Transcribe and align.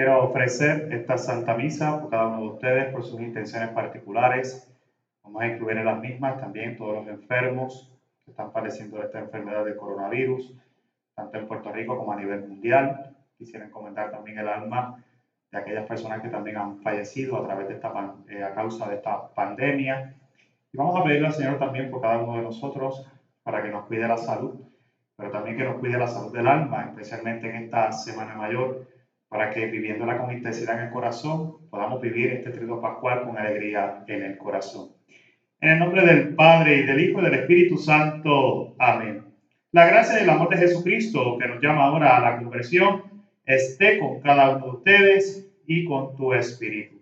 Quiero 0.00 0.24
ofrecer 0.24 0.88
esta 0.94 1.18
Santa 1.18 1.54
Misa 1.54 2.00
por 2.00 2.08
cada 2.08 2.28
uno 2.28 2.40
de 2.40 2.46
ustedes, 2.54 2.90
por 2.90 3.04
sus 3.04 3.20
intenciones 3.20 3.68
particulares. 3.68 4.66
Vamos 5.22 5.42
a 5.42 5.48
incluir 5.48 5.76
en 5.76 5.84
las 5.84 6.00
mismas 6.00 6.40
también 6.40 6.78
todos 6.78 7.04
los 7.04 7.08
enfermos 7.08 7.92
que 8.24 8.30
están 8.30 8.50
padeciendo 8.50 8.96
de 8.96 9.04
esta 9.04 9.18
enfermedad 9.18 9.62
de 9.62 9.76
coronavirus, 9.76 10.56
tanto 11.14 11.36
en 11.36 11.46
Puerto 11.46 11.70
Rico 11.70 11.98
como 11.98 12.12
a 12.12 12.16
nivel 12.16 12.48
mundial. 12.48 13.14
Quisiera 13.36 13.66
encomendar 13.66 14.10
también 14.10 14.38
el 14.38 14.48
alma 14.48 15.04
de 15.52 15.58
aquellas 15.58 15.86
personas 15.86 16.22
que 16.22 16.30
también 16.30 16.56
han 16.56 16.78
fallecido 16.78 17.36
a 17.36 17.44
través 17.44 17.68
de 17.68 17.74
esta 17.74 18.14
eh, 18.30 18.42
a 18.42 18.54
causa 18.54 18.88
de 18.88 18.94
esta 18.94 19.28
pandemia. 19.34 20.14
Y 20.72 20.78
vamos 20.78 20.98
a 20.98 21.04
pedirle 21.04 21.26
al 21.26 21.34
Señor 21.34 21.58
también 21.58 21.90
por 21.90 22.00
cada 22.00 22.16
uno 22.16 22.36
de 22.36 22.42
nosotros 22.42 23.06
para 23.42 23.62
que 23.62 23.68
nos 23.68 23.84
cuide 23.84 24.08
la 24.08 24.16
salud, 24.16 24.62
pero 25.14 25.30
también 25.30 25.58
que 25.58 25.64
nos 25.64 25.78
cuide 25.78 25.98
la 25.98 26.08
salud 26.08 26.32
del 26.32 26.46
alma, 26.46 26.86
especialmente 26.88 27.50
en 27.50 27.64
esta 27.64 27.92
Semana 27.92 28.34
Mayor 28.34 28.86
para 29.30 29.50
que 29.50 29.66
viviéndola 29.66 30.18
con 30.18 30.32
intensidad 30.32 30.76
en 30.78 30.88
el 30.88 30.92
corazón 30.92 31.70
podamos 31.70 32.00
vivir 32.00 32.32
este 32.32 32.50
trido 32.50 32.80
pascual 32.80 33.24
con 33.24 33.38
alegría 33.38 34.04
en 34.08 34.24
el 34.24 34.36
corazón. 34.36 34.90
En 35.60 35.70
el 35.70 35.78
nombre 35.78 36.04
del 36.04 36.34
Padre 36.34 36.78
y 36.78 36.82
del 36.82 37.00
Hijo 37.00 37.20
y 37.20 37.24
del 37.24 37.34
Espíritu 37.34 37.78
Santo. 37.78 38.74
Amén. 38.76 39.24
La 39.70 39.86
gracia 39.86 40.18
y 40.18 40.24
el 40.24 40.30
amor 40.30 40.48
de 40.48 40.56
Jesucristo 40.56 41.38
que 41.38 41.46
nos 41.46 41.62
llama 41.62 41.84
ahora 41.84 42.16
a 42.16 42.20
la 42.20 42.38
conversión 42.38 43.04
esté 43.46 44.00
con 44.00 44.20
cada 44.20 44.56
uno 44.56 44.64
de 44.66 44.72
ustedes 44.72 45.48
y 45.64 45.84
con 45.84 46.16
tu 46.16 46.34
espíritu. 46.34 46.98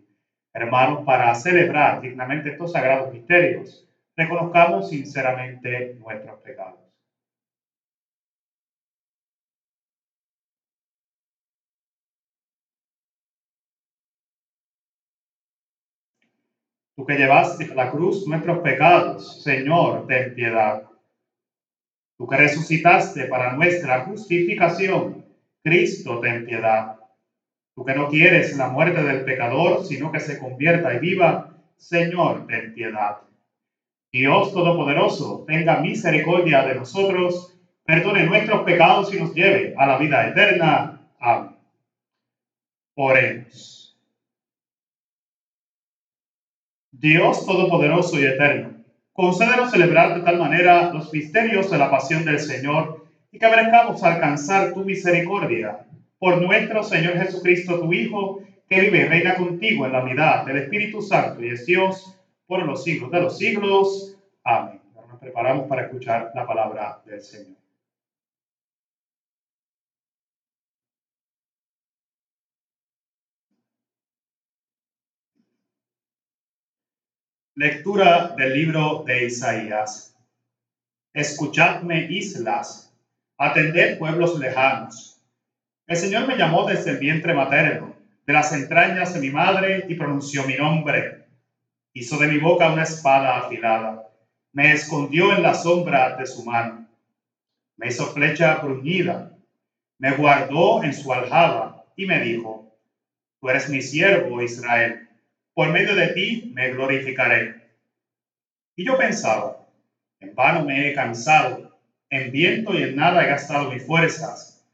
Hermanos, 0.53 1.05
para 1.07 1.35
celebrar 1.35 2.03
dignamente 2.03 2.51
estos 2.51 2.73
sagrados 2.73 3.11
misterios, 3.11 3.89
reconozcamos 4.15 4.91
sinceramente 4.91 5.97
nuestros 5.99 6.41
pecados. 6.41 6.88
Tú 16.99 17.07
que 17.07 17.15
llevaste 17.15 17.65
la 17.77 17.93
cruz 17.93 18.27
nuestros 18.27 18.59
pecados, 18.59 19.41
Señor, 19.45 20.09
ten 20.09 20.35
piedad. 20.35 20.83
Tú 22.17 22.27
que 22.27 22.37
resucitaste 22.37 23.27
para 23.27 23.53
nuestra 23.53 24.01
justificación, 24.01 25.25
Cristo, 25.63 26.19
ten 26.19 26.45
piedad. 26.45 26.97
Tú 27.77 27.85
que 27.85 27.95
no 27.95 28.09
quieres 28.09 28.57
la 28.57 28.67
muerte 28.67 29.01
del 29.05 29.25
pecador, 29.25 29.85
sino 29.85 30.11
que 30.11 30.19
se 30.19 30.41
convierta 30.41 30.93
y 30.93 30.99
viva, 30.99 31.55
Señor, 31.77 32.49
ten 32.49 32.75
piedad. 32.75 33.19
Dios 34.11 34.53
Todopoderoso, 34.53 35.45
tenga 35.47 35.79
misericordia 35.79 36.67
de 36.67 36.75
nosotros, 36.75 37.57
perdone 37.85 38.27
nuestros 38.27 38.65
pecados 38.65 39.15
y 39.15 39.21
nos 39.21 39.33
lleve 39.33 39.73
a 39.79 39.87
la 39.87 39.99
vida 39.99 40.27
eterna. 40.31 41.01
Amén. 41.21 41.55
Oremos. 42.97 43.78
Dios 46.99 47.47
Todopoderoso 47.47 48.19
y 48.19 48.25
Eterno, 48.25 48.71
concédenos 49.13 49.71
celebrar 49.71 50.17
de 50.17 50.23
tal 50.23 50.37
manera 50.37 50.93
los 50.93 51.13
misterios 51.13 51.71
de 51.71 51.79
la 51.79 51.93
pasión 51.93 52.25
del 52.25 52.41
Señor 52.41 53.07
y 53.31 53.39
que 53.39 53.49
merezcamos 53.49 54.03
alcanzar 54.03 54.73
tu 54.75 54.81
misericordia 54.85 55.87
por 56.19 56.43
nuestro 56.43 56.83
Señor 56.83 57.15
Jesucristo, 57.15 57.79
tu 57.79 57.93
Hijo, 57.93 58.43
que 58.69 58.81
vive 58.81 58.99
y 58.99 59.05
reina 59.05 59.37
contigo 59.37 59.87
en 59.87 59.93
la 59.93 60.03
unidad 60.03 60.45
del 60.45 60.57
Espíritu 60.57 61.01
Santo 61.01 61.41
y 61.41 61.51
es 61.51 61.67
Dios 61.67 62.19
por 62.49 62.67
los 62.67 62.83
siglos 62.83 63.13
de 63.13 63.21
los 63.21 63.39
siglos. 63.39 64.17
Amén. 64.43 64.81
Nos 65.09 65.21
preparamos 65.21 65.69
para 65.69 65.83
escuchar 65.83 66.33
la 66.35 66.45
palabra 66.45 67.01
del 67.07 67.23
Señor. 67.23 67.58
Lectura 77.61 78.37
del 78.37 78.53
libro 78.53 79.03
de 79.05 79.25
Isaías. 79.25 80.15
Escuchadme, 81.13 82.07
islas, 82.09 82.89
atended 83.37 83.99
pueblos 83.99 84.39
lejanos. 84.39 85.17
El 85.89 85.97
Señor 85.97 86.29
me 86.29 86.37
llamó 86.37 86.69
desde 86.69 86.93
el 86.93 86.99
vientre 86.99 87.35
materno, 87.35 87.97
de 88.25 88.33
las 88.33 88.53
entrañas 88.53 89.13
de 89.13 89.19
mi 89.19 89.31
madre, 89.31 89.87
y 89.89 89.95
pronunció 89.95 90.45
mi 90.45 90.55
nombre. 90.55 91.25
Hizo 91.95 92.17
de 92.17 92.29
mi 92.29 92.39
boca 92.39 92.71
una 92.71 92.85
espada 92.85 93.39
afilada. 93.39 94.05
Me 94.53 94.71
escondió 94.71 95.33
en 95.33 95.43
la 95.43 95.55
sombra 95.55 96.15
de 96.17 96.27
su 96.27 96.45
mano. 96.45 96.87
Me 97.77 97.89
hizo 97.89 98.07
flecha 98.07 98.55
bruñida. 98.61 99.29
Me 99.99 100.13
guardó 100.13 100.85
en 100.85 100.93
su 100.95 101.13
aljaba 101.13 101.75
y 101.97 102.07
me 102.07 102.21
dijo, 102.21 102.63
Tú 103.41 103.49
eres 103.49 103.69
mi 103.69 103.83
siervo, 103.83 104.41
Israel 104.41 105.08
por 105.59 105.73
medio 105.73 105.97
de 105.97 106.07
ti 106.15 106.53
me 106.55 106.71
glorificaré. 106.71 107.57
Y 108.77 108.87
yo 108.87 108.97
pensaba, 108.97 109.67
en 110.21 110.33
vano 110.33 110.65
me 110.65 110.89
he 110.89 110.95
cansado, 110.95 111.77
en 112.11 112.31
viento 112.31 112.75
y 112.75 112.85
en 112.85 112.95
nada 112.95 113.25
he 113.25 113.27
gastado 113.27 113.73
mis 113.73 113.85
fuerzas. 113.85 114.65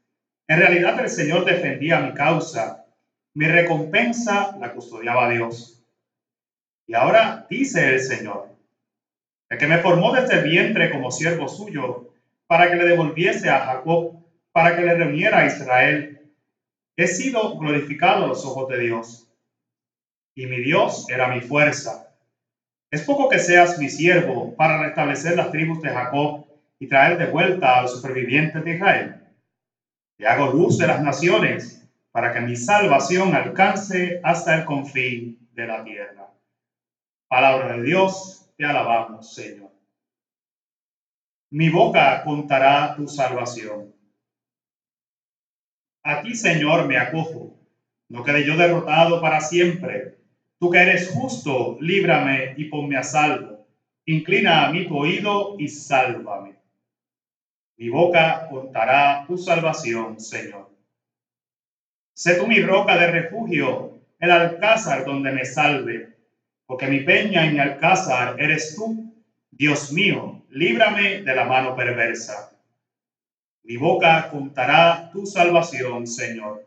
En 0.47 0.59
realidad 0.59 0.99
el 0.99 1.09
Señor 1.09 1.43
defendía 1.43 2.01
mi 2.01 2.13
causa, 2.13 2.85
mi 3.33 3.47
recompensa 3.47 4.55
la 4.59 4.73
custodiaba 4.73 5.27
Dios. 5.31 5.83
Y 6.85 6.93
ahora 6.93 7.47
dice 7.49 7.95
el 7.95 7.99
Señor, 7.99 8.49
el 9.49 9.57
que 9.57 9.65
me 9.65 9.79
formó 9.79 10.13
desde 10.13 10.35
el 10.35 10.43
vientre 10.43 10.91
como 10.91 11.09
siervo 11.09 11.47
suyo, 11.47 12.13
para 12.45 12.69
que 12.69 12.75
le 12.75 12.85
devolviese 12.85 13.49
a 13.49 13.61
Jacob, 13.61 14.23
para 14.51 14.75
que 14.75 14.83
le 14.83 14.93
reuniera 14.93 15.39
a 15.39 15.47
Israel, 15.47 16.31
he 16.95 17.07
sido 17.07 17.57
glorificado 17.57 18.25
a 18.25 18.27
los 18.27 18.45
ojos 18.45 18.69
de 18.69 18.81
Dios 18.81 19.24
y 20.35 20.45
mi 20.47 20.61
Dios 20.61 21.09
era 21.09 21.29
mi 21.29 21.41
fuerza. 21.41 22.11
Es 22.91 23.03
poco 23.03 23.29
que 23.29 23.39
seas 23.39 23.79
mi 23.79 23.89
siervo 23.89 24.53
para 24.55 24.83
restablecer 24.83 25.37
las 25.37 25.49
tribus 25.49 25.81
de 25.81 25.89
Jacob 25.89 26.45
y 26.77 26.87
traer 26.87 27.17
de 27.17 27.27
vuelta 27.27 27.77
a 27.77 27.81
los 27.83 27.93
supervivientes 27.93 28.63
de 28.63 28.75
Israel. 28.75 29.15
Te 30.17 30.27
hago 30.27 30.51
luz 30.51 30.77
de 30.77 30.87
las 30.87 31.01
naciones 31.01 31.81
para 32.11 32.31
que 32.33 32.41
mi 32.41 32.55
salvación 32.55 33.33
alcance 33.33 34.19
hasta 34.23 34.55
el 34.55 34.65
confín 34.65 35.47
de 35.51 35.67
la 35.67 35.83
tierra. 35.83 36.29
Palabra 37.27 37.73
de 37.77 37.83
Dios, 37.83 38.45
te 38.57 38.65
alabamos, 38.65 39.33
Señor. 39.33 39.71
Mi 41.51 41.69
boca 41.69 42.21
contará 42.23 42.93
tu 42.95 43.07
salvación. 43.07 43.93
A 46.03 46.21
ti, 46.21 46.35
Señor, 46.35 46.87
me 46.87 46.97
acojo. 46.97 47.57
No 48.09 48.23
quede 48.23 48.45
yo 48.45 48.55
derrotado 48.55 49.19
para 49.19 49.41
siempre 49.41 50.14
Tú 50.59 50.69
que 50.69 50.77
eres 50.77 51.09
justo, 51.09 51.77
líbrame 51.81 52.53
y 52.55 52.65
ponme 52.65 52.97
a 52.97 53.03
salvo. 53.03 53.65
Inclina 54.05 54.65
a 54.65 54.71
mí 54.71 54.87
tu 54.87 54.97
oído 54.97 55.55
y 55.57 55.67
sálvame. 55.67 56.55
Mi 57.77 57.89
boca 57.89 58.47
contará 58.49 59.25
tu 59.27 59.37
salvación, 59.37 60.19
Señor. 60.19 60.69
Sé 62.13 62.35
tú 62.35 62.47
mi 62.47 62.61
roca 62.61 62.95
de 62.95 63.07
refugio, 63.07 63.99
el 64.17 64.31
alcázar 64.31 65.03
donde 65.03 65.31
me 65.31 65.43
salve, 65.43 66.07
porque 66.65 66.87
mi 66.87 67.01
peña 67.01 67.45
y 67.45 67.51
mi 67.51 67.59
alcázar 67.59 68.39
eres 68.39 68.75
tú, 68.75 69.13
Dios 69.51 69.91
mío, 69.91 70.41
líbrame 70.49 71.21
de 71.21 71.35
la 71.35 71.43
mano 71.43 71.75
perversa. 71.75 72.49
Mi 73.63 73.75
boca 73.75 74.29
contará 74.29 75.09
tu 75.11 75.25
salvación, 75.25 76.07
Señor. 76.07 76.65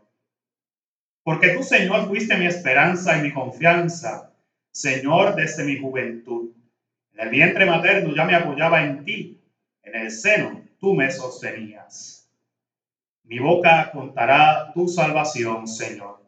Porque 1.28 1.50
tú, 1.50 1.62
Señor, 1.62 2.08
fuiste 2.08 2.38
mi 2.38 2.46
esperanza 2.46 3.18
y 3.18 3.20
mi 3.20 3.34
confianza, 3.34 4.32
Señor, 4.70 5.34
desde 5.34 5.62
mi 5.62 5.78
juventud. 5.78 6.48
En 7.12 7.20
el 7.20 7.28
vientre 7.28 7.66
materno 7.66 8.14
ya 8.14 8.24
me 8.24 8.34
apoyaba 8.34 8.82
en 8.82 9.04
ti, 9.04 9.38
en 9.82 9.94
el 9.94 10.10
seno 10.10 10.62
tú 10.80 10.94
me 10.94 11.10
sostenías. 11.10 12.26
Mi 13.24 13.40
boca 13.40 13.90
contará 13.92 14.72
tu 14.72 14.88
salvación, 14.88 15.68
Señor. 15.68 16.18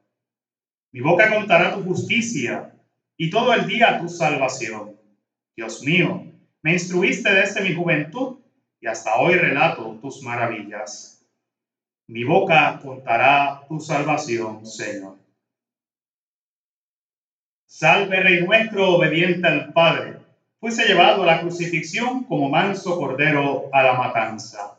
Mi 0.92 1.00
boca 1.00 1.30
contará 1.30 1.72
tu 1.72 1.82
justicia 1.82 2.70
y 3.16 3.30
todo 3.30 3.54
el 3.54 3.66
día 3.66 3.98
tu 3.98 4.06
salvación. 4.06 4.98
Dios 5.56 5.82
mío, 5.82 6.26
me 6.60 6.74
instruiste 6.74 7.32
desde 7.32 7.62
mi 7.62 7.74
juventud 7.74 8.36
y 8.78 8.86
hasta 8.86 9.16
hoy 9.16 9.36
relato 9.36 9.98
tus 10.02 10.22
maravillas. 10.22 11.19
Mi 12.10 12.24
boca 12.24 12.76
contará 12.82 13.64
tu 13.68 13.78
salvación, 13.78 14.66
Señor. 14.66 15.16
Salve, 17.64 18.20
Rey 18.20 18.44
nuestro, 18.44 18.96
obediente 18.96 19.46
al 19.46 19.72
Padre. 19.72 20.16
Fuese 20.58 20.88
llevado 20.88 21.22
a 21.22 21.26
la 21.26 21.40
crucifixión 21.40 22.24
como 22.24 22.48
manso 22.48 22.98
cordero 22.98 23.70
a 23.72 23.84
la 23.84 23.92
matanza. 23.92 24.76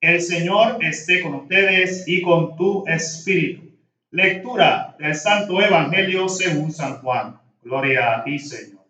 El 0.00 0.20
Señor 0.20 0.84
esté 0.84 1.22
con 1.22 1.34
ustedes 1.34 2.02
y 2.08 2.20
con 2.20 2.56
tu 2.56 2.84
espíritu. 2.88 3.62
Lectura 4.10 4.96
del 4.98 5.14
Santo 5.14 5.62
Evangelio 5.62 6.28
según 6.28 6.72
San 6.72 6.98
Juan. 7.00 7.38
Gloria 7.62 8.16
a 8.16 8.24
ti, 8.24 8.40
Señor. 8.40 8.82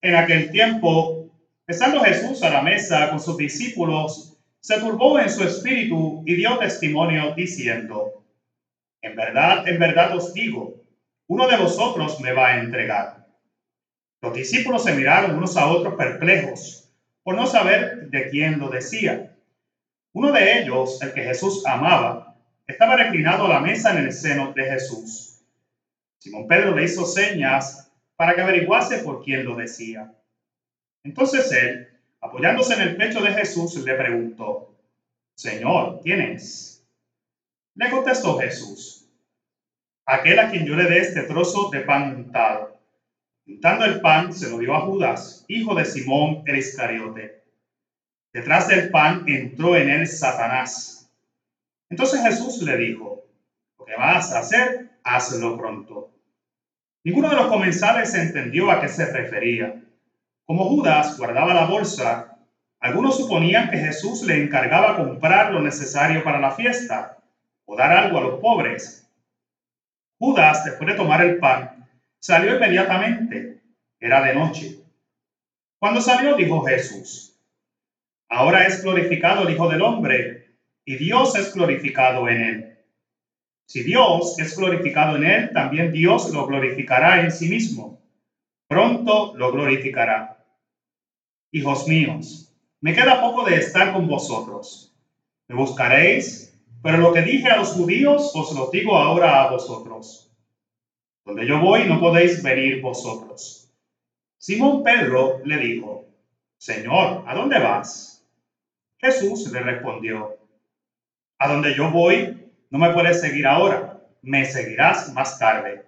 En 0.00 0.14
aquel 0.14 0.50
tiempo 0.50 1.25
Estando 1.68 2.00
Jesús 2.04 2.44
a 2.44 2.50
la 2.50 2.62
mesa 2.62 3.10
con 3.10 3.18
sus 3.18 3.36
discípulos, 3.36 4.38
se 4.60 4.78
turbó 4.78 5.18
en 5.18 5.28
su 5.28 5.42
espíritu 5.42 6.22
y 6.24 6.36
dio 6.36 6.58
testimonio 6.58 7.34
diciendo, 7.34 8.24
en 9.02 9.16
verdad, 9.16 9.66
en 9.66 9.80
verdad 9.80 10.16
os 10.16 10.32
digo, 10.32 10.80
uno 11.26 11.48
de 11.48 11.56
vosotros 11.56 12.20
me 12.20 12.32
va 12.32 12.48
a 12.48 12.58
entregar. 12.60 13.26
Los 14.22 14.32
discípulos 14.32 14.84
se 14.84 14.94
miraron 14.94 15.36
unos 15.36 15.56
a 15.56 15.66
otros 15.66 15.94
perplejos 15.94 16.88
por 17.24 17.34
no 17.34 17.48
saber 17.48 18.10
de 18.10 18.30
quién 18.30 18.60
lo 18.60 18.68
decía. 18.68 19.36
Uno 20.12 20.30
de 20.30 20.60
ellos, 20.60 21.02
el 21.02 21.12
que 21.14 21.24
Jesús 21.24 21.66
amaba, 21.66 22.36
estaba 22.68 22.94
reclinado 22.94 23.46
a 23.46 23.48
la 23.48 23.60
mesa 23.60 23.90
en 23.90 24.04
el 24.04 24.12
seno 24.12 24.52
de 24.52 24.64
Jesús. 24.66 25.40
Simón 26.18 26.46
Pedro 26.46 26.76
le 26.76 26.84
hizo 26.84 27.04
señas 27.04 27.90
para 28.14 28.36
que 28.36 28.42
averiguase 28.42 28.98
por 28.98 29.24
quién 29.24 29.44
lo 29.44 29.56
decía. 29.56 30.12
Entonces 31.06 31.52
él, 31.52 31.88
apoyándose 32.20 32.74
en 32.74 32.80
el 32.80 32.96
pecho 32.96 33.22
de 33.22 33.32
Jesús, 33.32 33.76
le 33.76 33.94
preguntó, 33.94 34.74
Señor, 35.36 36.00
¿quién 36.02 36.20
es? 36.20 36.84
Le 37.76 37.90
contestó 37.90 38.38
Jesús, 38.38 39.08
aquel 40.04 40.40
a 40.40 40.50
quien 40.50 40.66
yo 40.66 40.74
le 40.74 40.90
dé 40.90 40.98
este 40.98 41.22
trozo 41.22 41.70
de 41.70 41.82
pan 41.82 42.16
untado. 42.16 42.80
Untando 43.46 43.84
el 43.84 44.00
pan, 44.00 44.32
se 44.32 44.50
lo 44.50 44.58
dio 44.58 44.74
a 44.74 44.80
Judas, 44.80 45.44
hijo 45.46 45.76
de 45.76 45.84
Simón 45.84 46.42
el 46.44 46.56
Iscariote. 46.56 47.44
Detrás 48.32 48.66
del 48.66 48.90
pan 48.90 49.22
entró 49.28 49.76
en 49.76 49.88
él 49.88 50.08
Satanás. 50.08 51.08
Entonces 51.88 52.20
Jesús 52.20 52.62
le 52.62 52.76
dijo, 52.78 53.24
lo 53.78 53.84
que 53.84 53.94
vas 53.94 54.32
a 54.32 54.40
hacer, 54.40 54.90
hazlo 55.04 55.56
pronto. 55.56 56.10
Ninguno 57.04 57.30
de 57.30 57.36
los 57.36 57.46
comensales 57.46 58.12
entendió 58.14 58.72
a 58.72 58.80
qué 58.80 58.88
se 58.88 59.06
refería. 59.12 59.85
Como 60.46 60.68
Judas 60.68 61.18
guardaba 61.18 61.52
la 61.52 61.66
bolsa, 61.66 62.38
algunos 62.78 63.16
suponían 63.16 63.68
que 63.68 63.78
Jesús 63.78 64.22
le 64.22 64.40
encargaba 64.40 64.96
comprar 64.96 65.52
lo 65.52 65.60
necesario 65.60 66.22
para 66.22 66.38
la 66.38 66.52
fiesta 66.52 67.18
o 67.64 67.74
dar 67.74 67.90
algo 67.90 68.18
a 68.18 68.20
los 68.20 68.40
pobres. 68.40 69.10
Judas, 70.20 70.64
después 70.64 70.88
de 70.88 70.96
tomar 70.96 71.24
el 71.24 71.38
pan, 71.38 71.88
salió 72.20 72.54
inmediatamente. 72.54 73.60
Era 73.98 74.22
de 74.22 74.34
noche. 74.34 74.78
Cuando 75.80 76.00
salió, 76.00 76.36
dijo 76.36 76.64
Jesús, 76.64 77.34
ahora 78.28 78.66
es 78.66 78.82
glorificado 78.82 79.42
el 79.42 79.54
Hijo 79.54 79.68
del 79.68 79.82
Hombre 79.82 80.54
y 80.84 80.96
Dios 80.96 81.34
es 81.34 81.52
glorificado 81.52 82.28
en 82.28 82.40
él. 82.40 82.78
Si 83.66 83.82
Dios 83.82 84.38
es 84.38 84.56
glorificado 84.56 85.16
en 85.16 85.24
él, 85.24 85.50
también 85.52 85.90
Dios 85.90 86.32
lo 86.32 86.46
glorificará 86.46 87.22
en 87.22 87.32
sí 87.32 87.48
mismo. 87.48 88.00
Pronto 88.68 89.34
lo 89.34 89.50
glorificará. 89.50 90.35
Hijos 91.52 91.86
míos, 91.86 92.52
me 92.80 92.92
queda 92.92 93.20
poco 93.20 93.44
de 93.44 93.56
estar 93.56 93.92
con 93.92 94.06
vosotros. 94.06 94.92
Me 95.48 95.54
buscaréis, 95.56 96.52
pero 96.82 96.98
lo 96.98 97.12
que 97.12 97.22
dije 97.22 97.48
a 97.48 97.56
los 97.56 97.72
judíos 97.72 98.32
os 98.34 98.52
lo 98.52 98.70
digo 98.70 98.96
ahora 98.96 99.42
a 99.42 99.50
vosotros. 99.50 100.30
Donde 101.24 101.46
yo 101.46 101.60
voy 101.60 101.84
no 101.86 101.98
podéis 102.00 102.42
venir 102.42 102.80
vosotros. 102.80 103.68
Simón 104.38 104.82
Pedro 104.82 105.40
le 105.44 105.56
dijo, 105.58 106.04
Señor, 106.58 107.24
¿a 107.26 107.34
dónde 107.34 107.58
vas? 107.58 108.24
Jesús 108.98 109.50
le 109.52 109.60
respondió, 109.60 110.36
A 111.38 111.48
donde 111.48 111.74
yo 111.74 111.90
voy 111.90 112.50
no 112.70 112.78
me 112.78 112.92
puedes 112.92 113.20
seguir 113.20 113.46
ahora, 113.46 114.00
me 114.22 114.44
seguirás 114.44 115.12
más 115.12 115.38
tarde. 115.38 115.84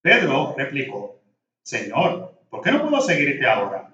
Pedro 0.00 0.54
replicó, 0.56 1.20
Señor, 1.62 2.40
¿por 2.48 2.60
qué 2.62 2.72
no 2.72 2.82
puedo 2.82 3.00
seguirte 3.00 3.46
ahora? 3.46 3.91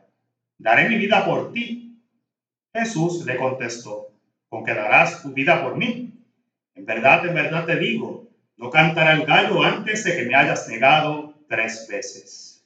Daré 0.58 0.88
mi 0.88 0.96
vida 0.96 1.24
por 1.24 1.52
ti. 1.52 2.02
Jesús 2.74 3.24
le 3.24 3.36
contestó, 3.36 4.08
con 4.48 4.64
que 4.64 4.74
darás 4.74 5.22
tu 5.22 5.32
vida 5.32 5.62
por 5.62 5.76
mí. 5.76 6.12
En 6.74 6.84
verdad, 6.84 7.26
en 7.26 7.34
verdad 7.34 7.64
te 7.64 7.76
digo, 7.76 8.28
no 8.56 8.70
cantará 8.70 9.14
el 9.14 9.24
gallo 9.24 9.62
antes 9.62 10.04
de 10.04 10.16
que 10.16 10.24
me 10.24 10.34
hayas 10.34 10.68
negado 10.68 11.34
tres 11.48 11.86
veces. 11.88 12.64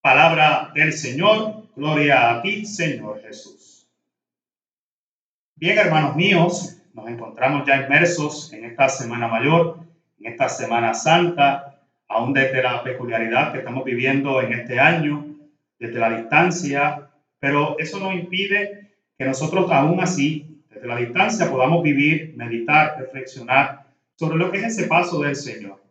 Palabra 0.00 0.70
del 0.74 0.92
Señor, 0.92 1.68
gloria 1.74 2.30
a 2.30 2.42
ti, 2.42 2.66
Señor 2.66 3.22
Jesús. 3.22 3.88
Bien, 5.56 5.78
hermanos 5.78 6.16
míos, 6.16 6.76
nos 6.92 7.08
encontramos 7.08 7.66
ya 7.66 7.76
inmersos 7.76 8.52
en 8.52 8.66
esta 8.66 8.88
Semana 8.88 9.28
Mayor, 9.28 9.78
en 10.18 10.32
esta 10.32 10.48
Semana 10.48 10.92
Santa, 10.92 11.73
aún 12.14 12.32
desde 12.32 12.62
la 12.62 12.82
peculiaridad 12.84 13.52
que 13.52 13.58
estamos 13.58 13.84
viviendo 13.84 14.40
en 14.40 14.52
este 14.52 14.78
año, 14.78 15.26
desde 15.80 15.98
la 15.98 16.16
distancia, 16.16 17.10
pero 17.40 17.76
eso 17.78 17.98
no 17.98 18.12
impide 18.12 18.92
que 19.18 19.24
nosotros 19.24 19.70
aún 19.72 20.00
así, 20.00 20.62
desde 20.70 20.86
la 20.86 20.96
distancia, 20.96 21.50
podamos 21.50 21.82
vivir, 21.82 22.34
meditar, 22.36 22.96
reflexionar 23.00 23.86
sobre 24.14 24.38
lo 24.38 24.52
que 24.52 24.58
es 24.58 24.64
ese 24.64 24.86
paso 24.86 25.20
del 25.22 25.34
Señor. 25.34 25.82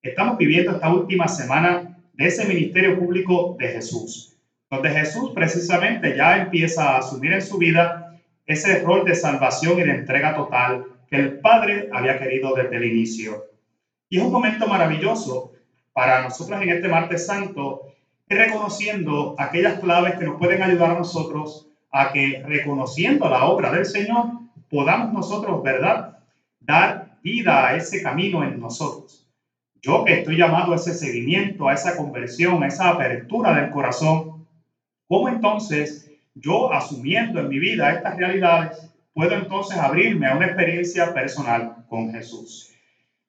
Estamos 0.00 0.38
viviendo 0.38 0.70
esta 0.70 0.94
última 0.94 1.26
semana 1.26 1.98
de 2.12 2.26
ese 2.26 2.46
ministerio 2.46 2.96
público 2.96 3.56
de 3.58 3.68
Jesús, 3.68 4.36
donde 4.70 4.90
Jesús 4.90 5.32
precisamente 5.34 6.16
ya 6.16 6.36
empieza 6.36 6.90
a 6.90 6.98
asumir 6.98 7.32
en 7.32 7.42
su 7.42 7.58
vida 7.58 8.20
ese 8.46 8.80
rol 8.80 9.04
de 9.04 9.16
salvación 9.16 9.80
y 9.80 9.82
de 9.82 9.90
entrega 9.90 10.36
total 10.36 10.84
que 11.10 11.16
el 11.16 11.40
Padre 11.40 11.88
había 11.92 12.20
querido 12.20 12.54
desde 12.54 12.76
el 12.76 12.84
inicio. 12.84 13.46
Y 14.08 14.18
es 14.18 14.22
un 14.22 14.30
momento 14.30 14.68
maravilloso 14.68 15.53
para 15.94 16.22
nosotros 16.22 16.60
en 16.60 16.68
este 16.68 16.88
martes 16.88 17.24
santo 17.24 17.94
reconociendo 18.28 19.34
aquellas 19.38 19.78
claves 19.80 20.16
que 20.18 20.26
nos 20.26 20.38
pueden 20.38 20.62
ayudar 20.62 20.90
a 20.90 20.98
nosotros 20.98 21.68
a 21.90 22.12
que 22.12 22.42
reconociendo 22.44 23.28
la 23.30 23.44
obra 23.44 23.70
del 23.70 23.86
Señor 23.86 24.26
podamos 24.68 25.12
nosotros, 25.12 25.62
¿verdad?, 25.62 26.18
dar 26.60 27.16
vida 27.22 27.68
a 27.68 27.76
ese 27.76 28.02
camino 28.02 28.42
en 28.42 28.58
nosotros. 28.58 29.30
Yo 29.80 30.04
que 30.04 30.14
estoy 30.14 30.36
llamado 30.36 30.72
a 30.72 30.76
ese 30.76 30.94
seguimiento, 30.94 31.68
a 31.68 31.74
esa 31.74 31.96
conversión, 31.96 32.62
a 32.62 32.66
esa 32.66 32.88
apertura 32.88 33.54
del 33.54 33.70
corazón, 33.70 34.46
¿cómo 35.06 35.28
entonces 35.28 36.10
yo 36.34 36.72
asumiendo 36.72 37.38
en 37.38 37.48
mi 37.48 37.58
vida 37.58 37.92
estas 37.92 38.16
realidades 38.16 38.90
puedo 39.12 39.34
entonces 39.34 39.76
abrirme 39.76 40.26
a 40.26 40.36
una 40.36 40.46
experiencia 40.46 41.14
personal 41.14 41.84
con 41.88 42.10
Jesús? 42.10 42.73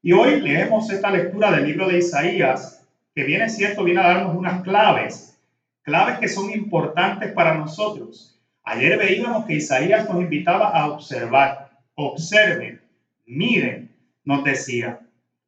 Y 0.05 0.13
hoy 0.13 0.39
leemos 0.39 0.91
esta 0.91 1.09
lectura 1.09 1.49
del 1.49 1.65
libro 1.65 1.87
de 1.87 1.97
Isaías, 1.97 2.87
que 3.15 3.23
viene 3.23 3.49
cierto, 3.49 3.83
viene 3.83 4.01
a 4.01 4.09
darnos 4.09 4.35
unas 4.35 4.61
claves, 4.61 5.41
claves 5.81 6.19
que 6.19 6.27
son 6.27 6.51
importantes 6.51 7.31
para 7.31 7.55
nosotros. 7.55 8.39
Ayer 8.63 8.99
veíamos 8.99 9.47
que 9.47 9.55
Isaías 9.55 10.07
nos 10.07 10.21
invitaba 10.21 10.67
a 10.67 10.91
observar, 10.91 11.71
observen, 11.95 12.83
miren, 13.25 13.95
nos 14.23 14.43
decía, 14.43 14.99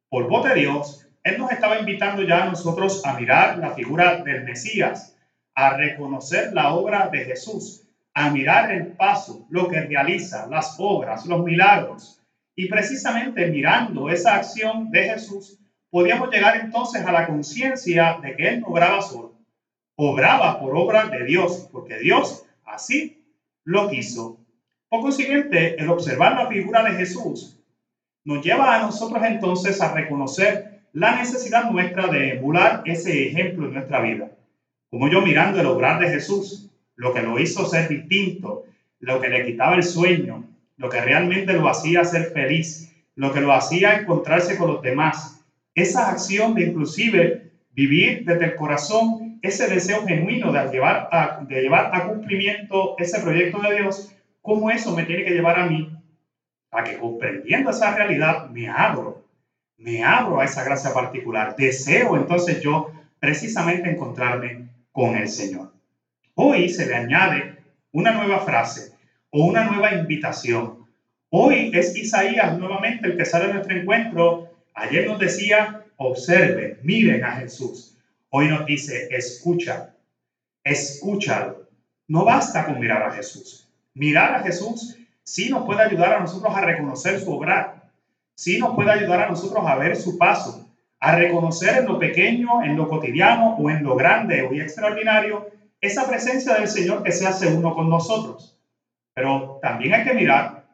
por 0.08 0.28
voz 0.28 0.48
de 0.48 0.56
Dios, 0.56 1.06
Él 1.22 1.38
nos 1.38 1.52
estaba 1.52 1.78
invitando 1.78 2.24
ya 2.24 2.42
a 2.42 2.46
nosotros 2.46 3.06
a 3.06 3.16
mirar 3.16 3.58
la 3.58 3.76
figura 3.76 4.24
del 4.24 4.42
Mesías, 4.42 5.16
a 5.54 5.76
reconocer 5.76 6.52
la 6.52 6.74
obra 6.74 7.10
de 7.10 7.26
Jesús, 7.26 7.84
a 8.12 8.30
mirar 8.30 8.72
el 8.72 8.88
paso, 8.88 9.46
lo 9.50 9.68
que 9.68 9.82
realiza, 9.82 10.48
las 10.48 10.74
obras, 10.80 11.26
los 11.26 11.44
milagros, 11.44 12.17
y 12.58 12.66
precisamente 12.66 13.46
mirando 13.46 14.10
esa 14.10 14.34
acción 14.34 14.90
de 14.90 15.04
Jesús, 15.04 15.60
podíamos 15.90 16.28
llegar 16.28 16.56
entonces 16.56 17.06
a 17.06 17.12
la 17.12 17.24
conciencia 17.28 18.18
de 18.20 18.34
que 18.34 18.48
Él 18.48 18.60
no 18.60 18.66
obraba 18.66 19.00
solo, 19.00 19.36
obraba 19.94 20.58
por 20.58 20.76
obra 20.76 21.06
de 21.06 21.24
Dios, 21.24 21.68
porque 21.70 22.00
Dios 22.00 22.44
así 22.64 23.24
lo 23.62 23.88
quiso. 23.88 24.40
Por 24.88 25.02
consiguiente, 25.02 25.80
el 25.80 25.88
observar 25.88 26.34
la 26.34 26.48
figura 26.48 26.82
de 26.82 26.96
Jesús 26.96 27.60
nos 28.24 28.44
lleva 28.44 28.74
a 28.74 28.82
nosotros 28.82 29.22
entonces 29.22 29.80
a 29.80 29.94
reconocer 29.94 30.80
la 30.92 31.14
necesidad 31.14 31.70
nuestra 31.70 32.08
de 32.08 32.38
emular 32.38 32.82
ese 32.86 33.28
ejemplo 33.28 33.68
en 33.68 33.74
nuestra 33.74 34.00
vida. 34.00 34.32
Como 34.90 35.08
yo 35.08 35.22
mirando 35.22 35.60
el 35.60 35.66
obrar 35.66 36.00
de 36.00 36.08
Jesús, 36.08 36.68
lo 36.96 37.14
que 37.14 37.22
lo 37.22 37.38
hizo 37.38 37.64
ser 37.66 37.88
distinto, 37.88 38.64
lo 38.98 39.20
que 39.20 39.28
le 39.28 39.46
quitaba 39.46 39.76
el 39.76 39.84
sueño, 39.84 40.47
lo 40.78 40.88
que 40.88 41.00
realmente 41.00 41.52
lo 41.52 41.68
hacía 41.68 42.04
ser 42.04 42.30
feliz, 42.32 42.94
lo 43.14 43.32
que 43.32 43.40
lo 43.40 43.52
hacía 43.52 43.98
encontrarse 43.98 44.56
con 44.56 44.68
los 44.68 44.82
demás. 44.82 45.44
Esa 45.74 46.10
acción 46.10 46.54
de 46.54 46.62
inclusive 46.62 47.50
vivir 47.72 48.24
desde 48.24 48.46
el 48.46 48.54
corazón 48.54 49.38
ese 49.42 49.68
deseo 49.68 50.06
genuino 50.06 50.52
de 50.52 50.68
llevar 50.70 51.08
a, 51.12 51.40
de 51.44 51.62
llevar 51.62 51.90
a 51.92 52.06
cumplimiento 52.06 52.96
ese 52.98 53.20
proyecto 53.20 53.60
de 53.60 53.76
Dios, 53.76 54.14
¿cómo 54.40 54.70
eso 54.70 54.94
me 54.96 55.04
tiene 55.04 55.24
que 55.24 55.32
llevar 55.32 55.58
a 55.60 55.66
mí? 55.66 55.92
A 56.70 56.84
que 56.84 56.96
comprendiendo 56.96 57.70
esa 57.70 57.94
realidad 57.94 58.48
me 58.50 58.68
abro, 58.68 59.24
me 59.76 60.02
abro 60.04 60.40
a 60.40 60.44
esa 60.44 60.64
gracia 60.64 60.92
particular. 60.92 61.54
Deseo 61.56 62.16
entonces 62.16 62.60
yo 62.60 62.90
precisamente 63.18 63.90
encontrarme 63.90 64.68
con 64.92 65.16
el 65.16 65.28
Señor. 65.28 65.72
Hoy 66.34 66.68
se 66.68 66.86
le 66.86 66.94
añade 66.94 67.56
una 67.92 68.12
nueva 68.12 68.40
frase 68.40 68.97
o 69.30 69.44
una 69.44 69.64
nueva 69.64 69.94
invitación. 69.94 70.86
Hoy 71.30 71.70
es 71.74 71.94
Isaías 71.96 72.58
nuevamente 72.58 73.08
el 73.08 73.16
que 73.16 73.24
sale 73.24 73.46
a 73.46 73.54
nuestro 73.54 73.76
encuentro. 73.76 74.50
Ayer 74.74 75.06
nos 75.06 75.18
decía, 75.18 75.84
observen, 75.96 76.78
miren 76.82 77.24
a 77.24 77.32
Jesús. 77.32 77.96
Hoy 78.30 78.48
nos 78.48 78.64
dice, 78.66 79.08
escucha, 79.10 79.94
escúchalo. 80.64 81.68
no 82.06 82.24
basta 82.24 82.64
con 82.64 82.78
mirar 82.80 83.02
a 83.02 83.10
Jesús. 83.10 83.68
Mirar 83.94 84.34
a 84.34 84.42
Jesús 84.42 84.96
sí 85.22 85.50
nos 85.50 85.66
puede 85.66 85.82
ayudar 85.82 86.14
a 86.14 86.20
nosotros 86.20 86.54
a 86.56 86.62
reconocer 86.62 87.20
su 87.20 87.30
obra, 87.30 87.90
sí 88.34 88.58
nos 88.58 88.74
puede 88.74 88.90
ayudar 88.90 89.22
a 89.22 89.28
nosotros 89.28 89.62
a 89.66 89.76
ver 89.76 89.94
su 89.96 90.16
paso, 90.16 90.66
a 91.00 91.16
reconocer 91.16 91.78
en 91.78 91.86
lo 91.86 91.98
pequeño, 91.98 92.62
en 92.62 92.76
lo 92.76 92.88
cotidiano 92.88 93.56
o 93.56 93.68
en 93.68 93.82
lo 93.82 93.94
grande 93.94 94.42
o 94.42 94.52
extraordinario 94.54 95.50
esa 95.80 96.08
presencia 96.08 96.54
del 96.54 96.68
Señor 96.68 97.02
que 97.02 97.12
se 97.12 97.26
hace 97.26 97.48
uno 97.48 97.74
con 97.74 97.90
nosotros. 97.90 98.57
Pero 99.18 99.58
también 99.60 99.94
hay 99.94 100.04
que 100.04 100.14
mirar 100.14 100.64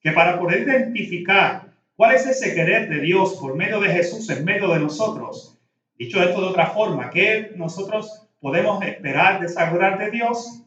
que 0.00 0.12
para 0.12 0.38
poder 0.38 0.62
identificar 0.62 1.74
cuál 1.94 2.14
es 2.14 2.26
ese 2.26 2.54
querer 2.54 2.88
de 2.88 3.00
Dios 3.00 3.34
por 3.34 3.54
medio 3.54 3.80
de 3.80 3.90
Jesús 3.90 4.30
en 4.30 4.46
medio 4.46 4.68
de 4.68 4.80
nosotros, 4.80 5.58
dicho 5.98 6.22
esto 6.22 6.40
de 6.40 6.46
otra 6.46 6.68
forma, 6.68 7.10
¿qué 7.10 7.52
nosotros 7.54 8.30
podemos 8.40 8.82
esperar 8.82 9.42
desarrollar 9.42 9.98
de 9.98 10.10
Dios? 10.10 10.62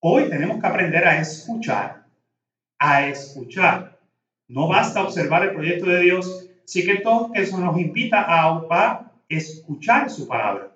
Hoy 0.00 0.30
tenemos 0.30 0.58
que 0.58 0.66
aprender 0.66 1.06
a 1.06 1.20
escuchar, 1.20 2.06
a 2.78 3.06
escuchar. 3.06 3.98
No 4.46 4.68
basta 4.68 5.04
observar 5.04 5.42
el 5.42 5.52
proyecto 5.52 5.84
de 5.84 6.00
Dios, 6.00 6.48
sí 6.64 6.82
que 6.86 7.00
todo 7.00 7.30
eso 7.34 7.58
nos 7.58 7.78
invita 7.78 8.24
a, 8.26 9.12
escuchar 9.28 10.08
su 10.08 10.26
palabra. 10.26 10.72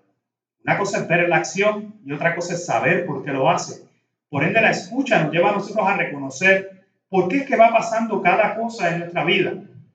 Una 0.66 0.76
cosa 0.76 0.98
es 0.98 1.08
ver 1.08 1.30
la 1.30 1.36
acción 1.36 1.94
y 2.04 2.12
otra 2.12 2.34
cosa 2.34 2.52
es 2.52 2.66
saber 2.66 3.06
por 3.06 3.24
qué 3.24 3.30
lo 3.30 3.48
hace. 3.48 3.90
Por 4.32 4.44
ende, 4.44 4.62
la 4.62 4.70
escucha 4.70 5.22
nos 5.22 5.30
lleva 5.30 5.50
a 5.50 5.56
nosotros 5.56 5.86
a 5.86 5.94
reconocer 5.94 6.86
por 7.10 7.28
qué 7.28 7.36
es 7.36 7.46
que 7.46 7.54
va 7.54 7.70
pasando 7.70 8.22
cada 8.22 8.54
cosa 8.54 8.88
en 8.88 9.00
nuestra 9.00 9.26
vida, 9.26 9.52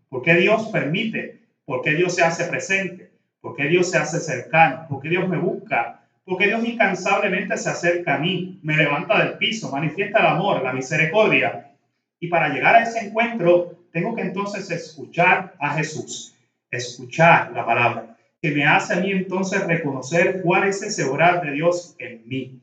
por 0.10 0.22
qué 0.22 0.36
Dios 0.36 0.68
permite, 0.68 1.40
por 1.66 1.82
qué 1.82 1.96
Dios 1.96 2.14
se 2.14 2.24
hace 2.24 2.46
presente, 2.46 3.10
por 3.42 3.56
qué 3.56 3.64
Dios 3.64 3.90
se 3.90 3.98
hace 3.98 4.20
cercano, 4.20 4.86
por 4.88 5.02
qué 5.02 5.10
Dios 5.10 5.28
me 5.28 5.40
busca, 5.40 6.02
porque 6.24 6.46
Dios 6.46 6.64
incansablemente 6.64 7.58
se 7.58 7.72
acerca 7.72 8.14
a 8.14 8.18
mí, 8.20 8.60
me 8.62 8.78
levanta 8.78 9.26
del 9.26 9.40
piso, 9.40 9.72
manifiesta 9.72 10.20
el 10.20 10.28
amor, 10.28 10.62
la 10.62 10.72
misericordia. 10.72 11.72
Y 12.20 12.28
para 12.28 12.50
llegar 12.50 12.76
a 12.76 12.84
ese 12.84 13.08
encuentro, 13.08 13.88
tengo 13.92 14.14
que 14.14 14.22
entonces 14.22 14.70
escuchar 14.70 15.56
a 15.58 15.74
Jesús, 15.74 16.36
escuchar 16.70 17.54
la 17.54 17.66
palabra, 17.66 18.16
que 18.40 18.52
me 18.52 18.68
hace 18.68 18.94
a 18.94 19.00
mí 19.00 19.10
entonces 19.10 19.66
reconocer 19.66 20.44
cuál 20.44 20.68
es 20.68 20.84
ese 20.84 21.06
obrar 21.06 21.44
de 21.44 21.54
Dios 21.54 21.96
en 21.98 22.22
mí. 22.28 22.62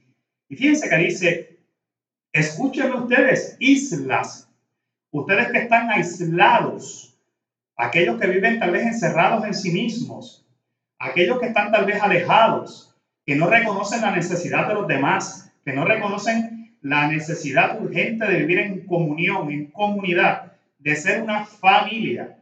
Y 0.48 0.54
fíjense 0.54 0.88
que 0.88 0.96
dice, 0.98 1.53
escúchenme 2.34 2.96
ustedes, 2.96 3.56
islas, 3.60 4.50
ustedes 5.12 5.52
que 5.52 5.58
están 5.58 5.88
aislados, 5.88 7.16
aquellos 7.76 8.20
que 8.20 8.26
viven 8.26 8.58
tal 8.58 8.72
vez 8.72 8.82
encerrados 8.82 9.44
en 9.44 9.54
sí 9.54 9.70
mismos, 9.70 10.44
aquellos 10.98 11.38
que 11.38 11.46
están 11.46 11.70
tal 11.70 11.86
vez 11.86 12.02
alejados, 12.02 12.92
que 13.24 13.36
no 13.36 13.46
reconocen 13.46 14.00
la 14.00 14.10
necesidad 14.10 14.66
de 14.66 14.74
los 14.74 14.88
demás, 14.88 15.52
que 15.64 15.72
no 15.72 15.84
reconocen 15.84 16.76
la 16.82 17.06
necesidad 17.06 17.80
urgente 17.80 18.26
de 18.26 18.40
vivir 18.40 18.58
en 18.58 18.84
comunión, 18.84 19.50
en 19.50 19.70
comunidad, 19.70 20.52
de 20.78 20.96
ser 20.96 21.22
una 21.22 21.46
familia. 21.46 22.36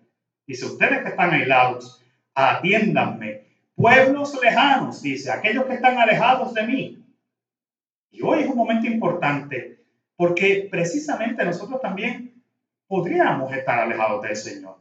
Dice, 0.47 0.65
ustedes 0.65 1.03
que 1.03 1.11
están 1.11 1.33
aislados, 1.33 2.03
atiéndanme. 2.35 3.43
Pueblos 3.77 4.41
lejanos, 4.43 5.03
dice, 5.03 5.31
aquellos 5.31 5.67
que 5.67 5.75
están 5.75 5.99
alejados 5.99 6.55
de 6.55 6.67
mí. 6.67 7.05
Y 8.11 8.23
hoy 8.23 8.41
es 8.41 8.49
un 8.49 8.57
momento 8.57 8.87
importante 8.87 9.82
porque 10.23 10.69
precisamente 10.71 11.45
nosotros 11.45 11.81
también 11.81 12.45
podríamos 12.87 13.53
estar 13.53 13.81
alejados 13.81 14.23
del 14.23 14.37
Señor. 14.37 14.77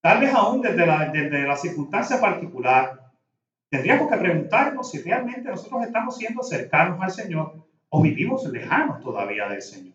Tal 0.00 0.18
vez 0.18 0.32
aún 0.32 0.62
desde 0.62 0.86
la, 0.86 1.10
desde 1.10 1.42
la 1.46 1.56
circunstancia 1.56 2.18
particular, 2.18 3.06
Tendríamos 3.68 4.08
que 4.08 4.16
preguntarnos 4.16 4.90
si 4.90 5.02
realmente 5.02 5.50
nosotros 5.50 5.84
estamos 5.84 6.16
siendo 6.16 6.42
cercanos 6.42 6.98
al 7.02 7.10
Señor 7.10 7.66
o 7.90 8.00
vivimos 8.00 8.46
lejanos 8.46 9.02
todavía 9.02 9.48
del 9.48 9.60
Señor. 9.60 9.94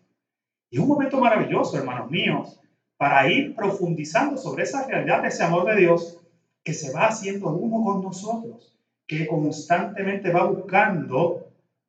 Y 0.70 0.76
es 0.76 0.82
un 0.82 0.88
momento 0.88 1.18
maravilloso, 1.18 1.78
hermanos 1.78 2.10
míos, 2.10 2.60
para 2.98 3.26
ir 3.28 3.56
profundizando 3.56 4.36
sobre 4.36 4.64
esa 4.64 4.86
realidad 4.86 5.24
ese 5.24 5.42
amor 5.42 5.66
de 5.66 5.80
Dios 5.80 6.20
que 6.62 6.74
se 6.74 6.92
va 6.92 7.06
haciendo 7.06 7.48
uno 7.48 7.82
con 7.82 8.02
nosotros, 8.02 8.78
que 9.06 9.26
constantemente 9.26 10.30
va 10.30 10.44
buscando 10.44 11.41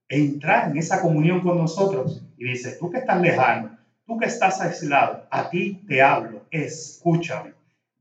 entrar 0.10 0.70
en 0.70 0.78
esa 0.78 1.02
comunión 1.02 1.42
con 1.42 1.58
nosotros. 1.58 2.24
Y 2.38 2.46
dice, 2.46 2.78
tú 2.80 2.90
que 2.90 3.00
estás 3.00 3.22
lejano, 3.22 3.78
tú 4.06 4.18
que 4.18 4.26
estás 4.26 4.62
aislado, 4.62 5.28
a 5.30 5.50
ti 5.50 5.82
te 5.88 6.02
hablo, 6.02 6.46
escúchame, 6.52 7.54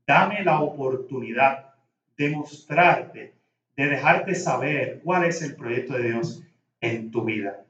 dame 0.05 0.43
la 0.43 0.61
oportunidad 0.61 1.73
de 2.17 2.29
mostrarte 2.29 3.33
de 3.75 3.87
dejarte 3.87 4.35
saber 4.35 5.01
cuál 5.03 5.25
es 5.25 5.41
el 5.41 5.55
proyecto 5.55 5.93
de 5.93 6.09
Dios 6.09 6.43
en 6.81 7.11
tu 7.11 7.23
vida. 7.23 7.65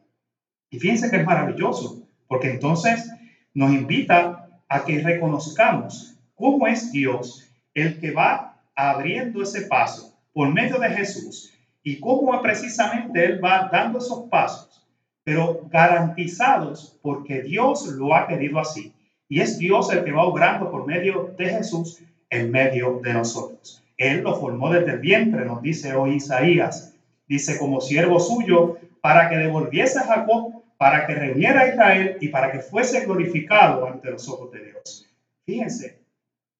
Y 0.70 0.80
fíjense 0.80 1.10
que 1.10 1.18
es 1.18 1.26
maravilloso, 1.26 2.08
porque 2.28 2.50
entonces 2.50 3.10
nos 3.54 3.72
invita 3.72 4.62
a 4.68 4.84
que 4.84 5.02
reconozcamos 5.02 6.18
cómo 6.36 6.68
es 6.68 6.92
Dios 6.92 7.48
el 7.74 8.00
que 8.00 8.12
va 8.12 8.62
abriendo 8.76 9.44
ese 9.44 9.62
paso 9.68 10.18
por 10.34 10.52
medio 10.52 10.80
de 10.80 10.90
Jesús 10.90 11.53
y 11.84 12.00
cómo 12.00 12.42
precisamente 12.42 13.26
Él 13.26 13.44
va 13.44 13.70
dando 13.72 14.00
esos 14.00 14.30
pasos, 14.30 14.86
pero 15.24 15.62
garantizados 15.70 16.98
porque 17.02 17.42
Dios 17.42 17.88
lo 17.88 18.16
ha 18.16 18.28
querido 18.28 18.60
así. 18.60 18.94
Y 19.28 19.42
es 19.42 19.58
Dios 19.58 19.92
el 19.92 20.04
que 20.04 20.12
va 20.12 20.24
obrando 20.24 20.72
por 20.72 20.86
medio 20.86 21.34
de 21.38 21.50
Jesús 21.50 22.02
en 22.30 22.52
medio 22.52 23.00
de 23.04 23.14
nosotros. 23.14 23.84
Él 23.98 24.22
lo 24.22 24.36
formó 24.36 24.72
desde 24.72 24.94
el 24.94 25.00
vientre, 25.00 25.46
nos 25.46 25.62
dice 25.62 25.94
hoy 25.94 26.16
Isaías. 26.16 26.94
Dice, 27.28 27.58
como 27.58 27.80
siervo 27.80 28.20
suyo, 28.20 28.78
para 29.02 29.30
que 29.30 29.38
devolviese 29.38 30.00
a 30.00 30.04
Jacob, 30.04 30.64
para 30.78 31.08
que 31.08 31.16
reuniera 31.16 31.62
a 31.62 31.68
Israel 31.70 32.18
y 32.20 32.28
para 32.30 32.52
que 32.52 32.60
fuese 32.60 33.06
glorificado 33.06 33.88
ante 33.88 34.12
los 34.12 34.28
ojos 34.28 34.52
de 34.52 34.66
Dios. 34.66 35.10
Fíjense, 35.46 36.00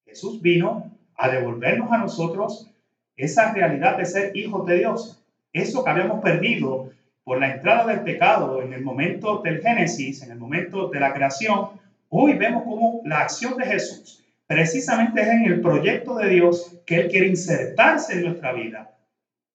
Jesús 0.06 0.40
vino 0.40 0.90
a 1.16 1.28
devolvernos 1.28 1.92
a 1.92 1.98
nosotros 1.98 2.70
esa 3.16 3.52
realidad 3.52 3.96
de 3.96 4.06
ser 4.06 4.36
hijos 4.36 4.66
de 4.66 4.78
Dios. 4.78 5.22
Eso 5.52 5.84
que 5.84 5.90
habíamos 5.90 6.22
perdido 6.22 6.90
por 7.22 7.40
la 7.40 7.54
entrada 7.54 7.86
del 7.86 8.00
pecado 8.00 8.62
en 8.62 8.72
el 8.72 8.82
momento 8.82 9.40
del 9.42 9.62
Génesis, 9.62 10.22
en 10.22 10.32
el 10.32 10.38
momento 10.38 10.88
de 10.88 11.00
la 11.00 11.12
creación, 11.12 11.70
hoy 12.08 12.34
vemos 12.34 12.64
como 12.64 13.00
la 13.04 13.20
acción 13.20 13.56
de 13.56 13.66
Jesús 13.66 14.24
precisamente 14.46 15.22
es 15.22 15.28
en 15.28 15.44
el 15.46 15.60
proyecto 15.60 16.16
de 16.16 16.28
Dios 16.28 16.76
que 16.86 16.96
Él 16.96 17.08
quiere 17.08 17.28
insertarse 17.28 18.14
en 18.14 18.24
nuestra 18.24 18.52
vida, 18.52 18.96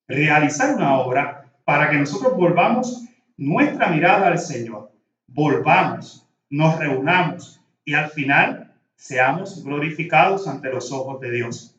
realizar 0.07 0.75
una 0.75 0.99
obra 0.99 1.45
para 1.63 1.89
que 1.89 1.97
nosotros 1.97 2.35
volvamos 2.35 3.05
nuestra 3.37 3.89
mirada 3.89 4.27
al 4.27 4.39
Señor, 4.39 4.91
volvamos, 5.27 6.27
nos 6.49 6.77
reunamos 6.79 7.61
y 7.85 7.93
al 7.93 8.09
final 8.09 8.73
seamos 8.95 9.63
glorificados 9.63 10.47
ante 10.47 10.69
los 10.69 10.91
ojos 10.91 11.21
de 11.21 11.31
Dios. 11.31 11.78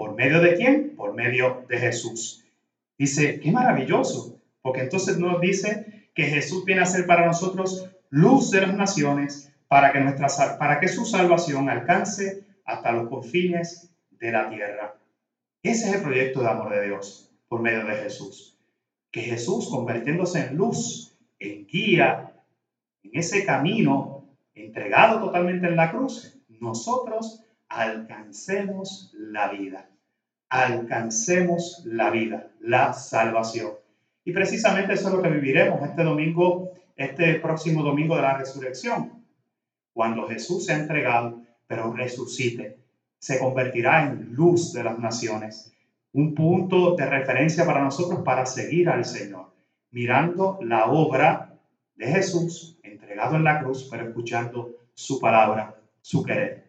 ¿Por 0.00 0.14
medio 0.14 0.40
de 0.40 0.54
quién? 0.54 0.96
Por 0.96 1.12
medio 1.12 1.66
de 1.68 1.76
Jesús. 1.76 2.42
Dice, 2.96 3.38
qué 3.38 3.52
maravilloso, 3.52 4.40
porque 4.62 4.80
entonces 4.80 5.18
nos 5.18 5.42
dice 5.42 6.08
que 6.14 6.22
Jesús 6.22 6.64
viene 6.64 6.80
a 6.80 6.86
ser 6.86 7.04
para 7.04 7.26
nosotros 7.26 7.86
luz 8.08 8.50
de 8.50 8.62
las 8.62 8.74
naciones, 8.74 9.52
para 9.68 9.92
que, 9.92 10.00
nuestra, 10.00 10.56
para 10.56 10.80
que 10.80 10.88
su 10.88 11.04
salvación 11.04 11.68
alcance 11.68 12.46
hasta 12.64 12.92
los 12.92 13.10
confines 13.10 13.90
de 14.12 14.32
la 14.32 14.48
tierra. 14.48 14.96
Ese 15.62 15.90
es 15.90 15.96
el 15.96 16.02
proyecto 16.02 16.40
de 16.40 16.48
amor 16.48 16.70
de 16.70 16.86
Dios 16.86 17.30
por 17.46 17.60
medio 17.60 17.84
de 17.84 17.96
Jesús. 17.96 18.58
Que 19.10 19.20
Jesús, 19.20 19.68
convirtiéndose 19.68 20.46
en 20.46 20.56
luz, 20.56 21.14
en 21.38 21.66
guía, 21.66 22.32
en 23.02 23.18
ese 23.18 23.44
camino 23.44 24.24
entregado 24.54 25.20
totalmente 25.20 25.66
en 25.66 25.76
la 25.76 25.90
cruz, 25.90 26.40
nosotros 26.58 27.44
alcancemos 27.70 29.14
la 29.14 29.48
vida. 29.48 29.88
Alcancemos 30.50 31.82
la 31.86 32.10
vida, 32.10 32.48
la 32.60 32.92
salvación. 32.92 33.72
Y 34.24 34.32
precisamente 34.32 34.92
eso 34.92 35.08
es 35.08 35.14
lo 35.14 35.22
que 35.22 35.30
viviremos 35.30 35.80
este 35.88 36.04
domingo, 36.04 36.72
este 36.96 37.36
próximo 37.36 37.82
domingo 37.82 38.16
de 38.16 38.22
la 38.22 38.36
resurrección 38.36 39.20
cuando 39.92 40.28
Jesús 40.28 40.66
se 40.66 40.72
ha 40.72 40.78
entregado, 40.78 41.42
pero 41.66 41.92
resucite, 41.92 42.78
se 43.18 43.38
convertirá 43.38 44.06
en 44.06 44.34
luz 44.34 44.72
de 44.72 44.84
las 44.84 44.98
naciones, 44.98 45.72
un 46.12 46.34
punto 46.34 46.96
de 46.96 47.06
referencia 47.06 47.66
para 47.66 47.84
nosotros 47.84 48.22
para 48.24 48.46
seguir 48.46 48.88
al 48.88 49.04
Señor, 49.04 49.52
mirando 49.90 50.58
la 50.62 50.86
obra 50.86 51.54
de 51.96 52.06
Jesús 52.06 52.78
entregado 52.82 53.36
en 53.36 53.44
la 53.44 53.60
cruz, 53.60 53.88
pero 53.90 54.08
escuchando 54.08 54.70
su 54.94 55.20
palabra, 55.20 55.76
su 56.00 56.22
querer. 56.22 56.59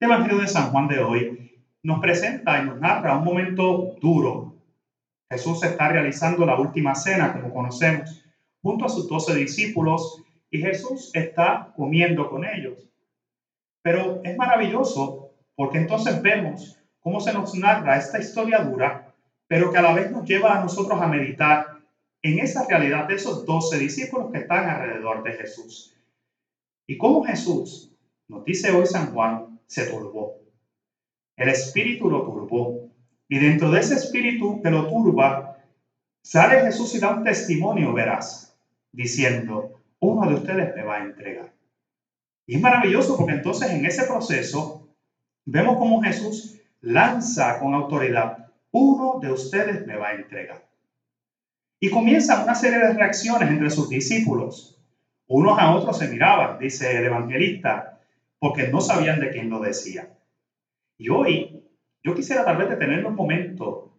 El 0.00 0.10
Evangelio 0.10 0.38
de 0.38 0.48
San 0.48 0.70
Juan 0.70 0.88
de 0.88 0.98
hoy 0.98 1.60
nos 1.82 2.00
presenta 2.00 2.58
y 2.58 2.64
nos 2.64 2.80
narra 2.80 3.18
un 3.18 3.24
momento 3.24 3.96
duro. 4.00 4.54
Jesús 5.28 5.62
está 5.62 5.88
realizando 5.88 6.46
la 6.46 6.58
última 6.58 6.94
cena, 6.94 7.34
como 7.34 7.52
conocemos, 7.52 8.24
junto 8.62 8.86
a 8.86 8.88
sus 8.88 9.06
doce 9.06 9.34
discípulos 9.34 10.22
y 10.50 10.62
Jesús 10.62 11.10
está 11.12 11.74
comiendo 11.76 12.30
con 12.30 12.46
ellos. 12.46 12.88
Pero 13.82 14.22
es 14.24 14.38
maravilloso 14.38 15.32
porque 15.54 15.76
entonces 15.76 16.22
vemos 16.22 16.78
cómo 17.00 17.20
se 17.20 17.34
nos 17.34 17.54
narra 17.54 17.98
esta 17.98 18.18
historia 18.18 18.60
dura, 18.60 19.12
pero 19.48 19.70
que 19.70 19.76
a 19.76 19.82
la 19.82 19.92
vez 19.92 20.10
nos 20.10 20.26
lleva 20.26 20.58
a 20.58 20.62
nosotros 20.62 20.98
a 20.98 21.08
meditar 21.08 21.78
en 22.22 22.38
esa 22.38 22.66
realidad 22.66 23.06
de 23.06 23.16
esos 23.16 23.44
doce 23.44 23.78
discípulos 23.78 24.32
que 24.32 24.38
están 24.38 24.66
alrededor 24.66 25.22
de 25.24 25.32
Jesús. 25.32 25.94
Y 26.86 26.96
cómo 26.96 27.22
Jesús, 27.22 27.94
nos 28.28 28.46
dice 28.46 28.70
hoy 28.70 28.86
San 28.86 29.12
Juan, 29.12 29.49
se 29.70 29.86
turbó. 29.86 30.42
El 31.36 31.48
espíritu 31.48 32.10
lo 32.10 32.24
turbó. 32.24 32.90
Y 33.28 33.38
dentro 33.38 33.70
de 33.70 33.78
ese 33.78 33.94
espíritu 33.94 34.60
que 34.60 34.70
lo 34.70 34.88
turba, 34.88 35.58
sale 36.22 36.62
Jesús 36.62 36.92
y 36.96 36.98
da 36.98 37.14
un 37.14 37.22
testimonio 37.22 37.92
verás, 37.92 38.58
diciendo, 38.90 39.80
uno 40.00 40.28
de 40.28 40.34
ustedes 40.34 40.74
me 40.74 40.82
va 40.82 40.96
a 40.96 41.04
entregar. 41.04 41.52
Y 42.46 42.56
es 42.56 42.60
maravilloso 42.60 43.16
porque 43.16 43.34
entonces 43.34 43.70
en 43.70 43.86
ese 43.86 44.06
proceso 44.06 44.88
vemos 45.44 45.76
cómo 45.78 46.02
Jesús 46.02 46.58
lanza 46.80 47.60
con 47.60 47.72
autoridad, 47.72 48.48
uno 48.72 49.20
de 49.20 49.30
ustedes 49.30 49.86
me 49.86 49.96
va 49.96 50.08
a 50.08 50.14
entregar. 50.14 50.66
Y 51.78 51.90
comienza 51.90 52.42
una 52.42 52.56
serie 52.56 52.80
de 52.80 52.94
reacciones 52.94 53.48
entre 53.48 53.70
sus 53.70 53.88
discípulos. 53.88 54.82
Unos 55.28 55.56
a 55.60 55.72
otros 55.76 55.96
se 55.96 56.08
miraban, 56.08 56.58
dice 56.58 56.96
el 56.96 57.04
evangelista, 57.04 57.89
porque 58.40 58.68
no 58.68 58.80
sabían 58.80 59.20
de 59.20 59.30
quién 59.30 59.48
lo 59.48 59.60
decía. 59.60 60.08
Y 60.98 61.08
hoy 61.10 61.62
yo 62.02 62.14
quisiera 62.14 62.44
tal 62.44 62.56
vez 62.56 62.68
detenerme 62.68 63.08
un 63.08 63.14
momento, 63.14 63.92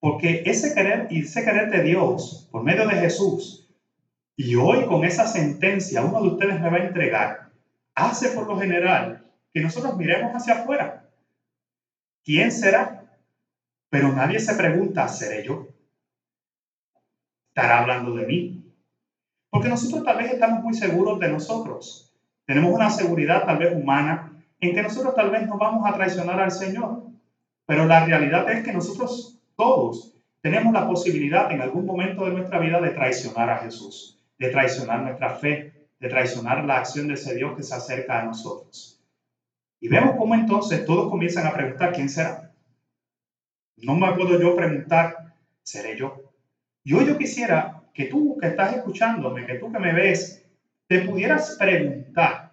porque 0.00 0.42
ese 0.44 0.74
querer 0.74 1.06
y 1.10 1.22
ese 1.22 1.42
querer 1.42 1.70
de 1.70 1.80
Dios 1.80 2.46
por 2.50 2.62
medio 2.62 2.86
de 2.86 2.96
Jesús, 2.96 3.66
y 4.36 4.54
hoy 4.56 4.84
con 4.84 5.04
esa 5.04 5.26
sentencia 5.26 6.02
uno 6.02 6.20
de 6.20 6.28
ustedes 6.28 6.60
me 6.60 6.68
va 6.68 6.76
a 6.76 6.84
entregar, 6.84 7.50
hace 7.94 8.28
por 8.28 8.46
lo 8.46 8.58
general 8.58 9.24
que 9.54 9.62
nosotros 9.62 9.96
miremos 9.96 10.32
hacia 10.32 10.54
afuera. 10.54 11.08
¿Quién 12.22 12.52
será? 12.52 13.06
Pero 13.88 14.12
nadie 14.12 14.38
se 14.40 14.54
pregunta, 14.54 15.08
¿seré 15.08 15.42
yo? 15.42 15.66
estará 17.54 17.78
hablando 17.78 18.12
de 18.12 18.26
mí. 18.26 18.60
Porque 19.48 19.68
nosotros 19.68 20.02
tal 20.02 20.16
vez 20.16 20.32
estamos 20.32 20.60
muy 20.60 20.74
seguros 20.74 21.20
de 21.20 21.28
nosotros. 21.28 22.03
Tenemos 22.46 22.72
una 22.72 22.90
seguridad 22.90 23.44
tal 23.44 23.58
vez 23.58 23.74
humana 23.74 24.32
en 24.60 24.74
que 24.74 24.82
nosotros 24.82 25.14
tal 25.14 25.30
vez 25.30 25.46
no 25.46 25.58
vamos 25.58 25.86
a 25.86 25.94
traicionar 25.94 26.40
al 26.40 26.50
Señor. 26.50 27.04
Pero 27.66 27.86
la 27.86 28.04
realidad 28.04 28.50
es 28.50 28.64
que 28.64 28.72
nosotros 28.72 29.40
todos 29.56 30.14
tenemos 30.42 30.74
la 30.74 30.86
posibilidad 30.86 31.50
en 31.50 31.62
algún 31.62 31.86
momento 31.86 32.26
de 32.26 32.32
nuestra 32.32 32.58
vida 32.58 32.80
de 32.80 32.90
traicionar 32.90 33.48
a 33.48 33.58
Jesús, 33.58 34.20
de 34.38 34.50
traicionar 34.50 35.00
nuestra 35.00 35.30
fe, 35.30 35.72
de 35.98 36.08
traicionar 36.08 36.64
la 36.64 36.78
acción 36.78 37.08
de 37.08 37.14
ese 37.14 37.34
Dios 37.34 37.56
que 37.56 37.62
se 37.62 37.74
acerca 37.74 38.20
a 38.20 38.24
nosotros. 38.24 39.02
Y 39.80 39.88
vemos 39.88 40.16
cómo 40.18 40.34
entonces 40.34 40.84
todos 40.84 41.10
comienzan 41.10 41.46
a 41.46 41.54
preguntar, 41.54 41.92
¿quién 41.92 42.10
será? 42.10 42.52
No 43.76 43.94
me 43.96 44.12
puedo 44.12 44.38
yo 44.38 44.54
preguntar, 44.54 45.34
¿seré 45.62 45.96
yo? 45.96 46.32
Y 46.82 46.92
hoy 46.92 47.06
yo 47.06 47.16
quisiera 47.16 47.82
que 47.94 48.04
tú 48.04 48.36
que 48.38 48.48
estás 48.48 48.76
escuchándome, 48.76 49.46
que 49.46 49.54
tú 49.54 49.72
que 49.72 49.78
me 49.78 49.94
ves, 49.94 50.43
te 50.86 51.00
pudieras 51.00 51.56
preguntar, 51.58 52.52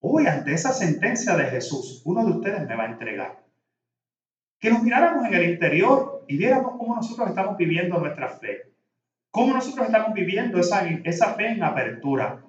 hoy 0.00 0.26
ante 0.26 0.54
esa 0.54 0.72
sentencia 0.72 1.36
de 1.36 1.44
Jesús, 1.46 2.02
uno 2.04 2.24
de 2.24 2.32
ustedes 2.32 2.66
me 2.66 2.76
va 2.76 2.84
a 2.84 2.90
entregar. 2.90 3.44
Que 4.58 4.70
nos 4.70 4.82
miráramos 4.82 5.26
en 5.26 5.34
el 5.34 5.50
interior 5.50 6.24
y 6.28 6.36
viéramos 6.36 6.76
cómo 6.78 6.96
nosotros 6.96 7.28
estamos 7.28 7.56
viviendo 7.56 7.98
nuestra 7.98 8.28
fe, 8.28 8.72
cómo 9.30 9.54
nosotros 9.54 9.86
estamos 9.86 10.14
viviendo 10.14 10.58
esa, 10.58 10.86
esa 10.86 11.34
fe 11.34 11.48
en 11.48 11.62
apertura, 11.62 12.42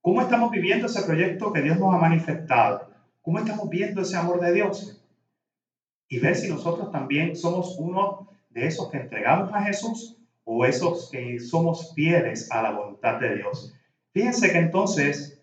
cómo 0.00 0.22
estamos 0.22 0.50
viviendo 0.50 0.86
ese 0.86 1.02
proyecto 1.02 1.52
que 1.52 1.62
Dios 1.62 1.78
nos 1.78 1.94
ha 1.94 1.98
manifestado, 1.98 2.90
cómo 3.22 3.38
estamos 3.38 3.68
viendo 3.68 4.02
ese 4.02 4.16
amor 4.16 4.40
de 4.40 4.52
Dios. 4.52 4.98
Y 6.08 6.18
ver 6.20 6.36
si 6.36 6.48
nosotros 6.48 6.92
también 6.92 7.34
somos 7.36 7.76
uno 7.78 8.28
de 8.50 8.66
esos 8.66 8.90
que 8.90 8.98
entregamos 8.98 9.52
a 9.52 9.62
Jesús 9.62 10.18
o 10.44 10.64
esos 10.64 11.10
que 11.10 11.40
somos 11.40 11.94
fieles 11.94 12.50
a 12.50 12.62
la 12.62 12.72
voluntad 12.72 13.18
de 13.18 13.36
Dios. 13.36 13.74
Fíjense 14.12 14.52
que 14.52 14.58
entonces 14.58 15.40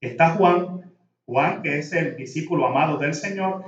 está 0.00 0.30
Juan, 0.34 0.94
Juan 1.24 1.62
que 1.62 1.78
es 1.78 1.92
el 1.92 2.16
discípulo 2.16 2.66
amado 2.66 2.98
del 2.98 3.14
Señor, 3.14 3.64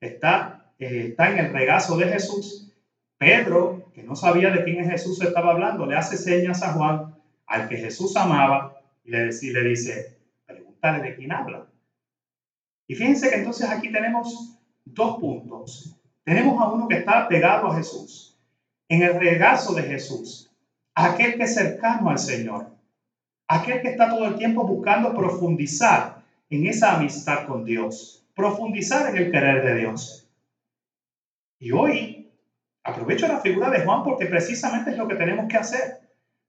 está, 0.00 0.72
eh, 0.78 1.08
está 1.10 1.30
en 1.30 1.38
el 1.38 1.52
regazo 1.52 1.96
de 1.96 2.08
Jesús. 2.08 2.72
Pedro, 3.16 3.90
que 3.94 4.02
no 4.02 4.14
sabía 4.14 4.50
de 4.50 4.62
quién 4.64 4.88
Jesús 4.88 5.20
estaba 5.20 5.52
hablando, 5.52 5.86
le 5.86 5.96
hace 5.96 6.16
señas 6.16 6.62
a 6.62 6.72
Juan, 6.74 7.16
al 7.46 7.68
que 7.68 7.78
Jesús 7.78 8.16
amaba, 8.16 8.80
y 9.04 9.10
le, 9.10 9.30
y 9.40 9.50
le 9.50 9.64
dice, 9.64 10.18
pregúntale 10.46 11.02
de 11.02 11.16
quién 11.16 11.32
habla. 11.32 11.66
Y 12.86 12.94
fíjense 12.94 13.28
que 13.28 13.36
entonces 13.36 13.68
aquí 13.68 13.90
tenemos 13.90 14.56
dos 14.84 15.18
puntos. 15.18 15.96
Tenemos 16.22 16.60
a 16.60 16.68
uno 16.68 16.86
que 16.86 16.98
está 16.98 17.26
pegado 17.26 17.66
a 17.68 17.76
Jesús, 17.76 18.38
en 18.88 19.02
el 19.02 19.18
regazo 19.18 19.74
de 19.74 19.82
Jesús, 19.82 20.50
aquel 20.94 21.36
que 21.36 21.44
es 21.44 21.54
cercano 21.54 22.10
al 22.10 22.18
Señor, 22.18 22.77
aquel 23.48 23.80
que 23.80 23.88
está 23.88 24.08
todo 24.08 24.26
el 24.26 24.36
tiempo 24.36 24.66
buscando 24.66 25.14
profundizar 25.14 26.22
en 26.50 26.66
esa 26.66 26.96
amistad 26.96 27.46
con 27.46 27.64
Dios, 27.64 28.24
profundizar 28.34 29.10
en 29.10 29.22
el 29.22 29.30
querer 29.32 29.64
de 29.64 29.74
Dios. 29.74 30.28
Y 31.58 31.72
hoy 31.72 32.30
aprovecho 32.84 33.26
la 33.26 33.40
figura 33.40 33.70
de 33.70 33.80
Juan 33.80 34.04
porque 34.04 34.26
precisamente 34.26 34.90
es 34.90 34.96
lo 34.96 35.08
que 35.08 35.16
tenemos 35.16 35.48
que 35.48 35.56
hacer 35.56 35.98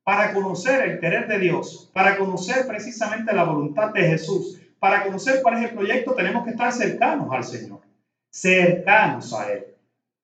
para 0.03 0.33
conocer 0.33 0.88
el 0.88 0.99
querer 0.99 1.27
de 1.27 1.39
Dios, 1.39 1.89
para 1.93 2.17
conocer 2.17 2.67
precisamente 2.67 3.33
la 3.33 3.43
voluntad 3.43 3.91
de 3.93 4.03
Jesús, 4.03 4.62
para 4.77 5.03
conocer 5.03 5.41
cuál 5.41 5.57
es 5.57 5.69
el 5.69 5.75
proyecto, 5.75 6.13
tenemos 6.13 6.43
que 6.43 6.51
estar 6.51 6.71
cercanos 6.71 7.27
al 7.31 7.43
Señor 7.43 7.81
cercanos 8.29 9.33
a 9.33 9.51
Él. 9.51 9.65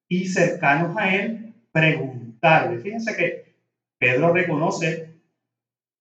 Y 0.07 0.27
cercanos 0.27 0.95
a 0.97 1.13
Él, 1.13 1.53
preguntarle. 1.71 2.79
Fíjense 2.79 3.15
que 3.15 3.55
Pedro 3.97 4.31
reconoce 4.33 5.14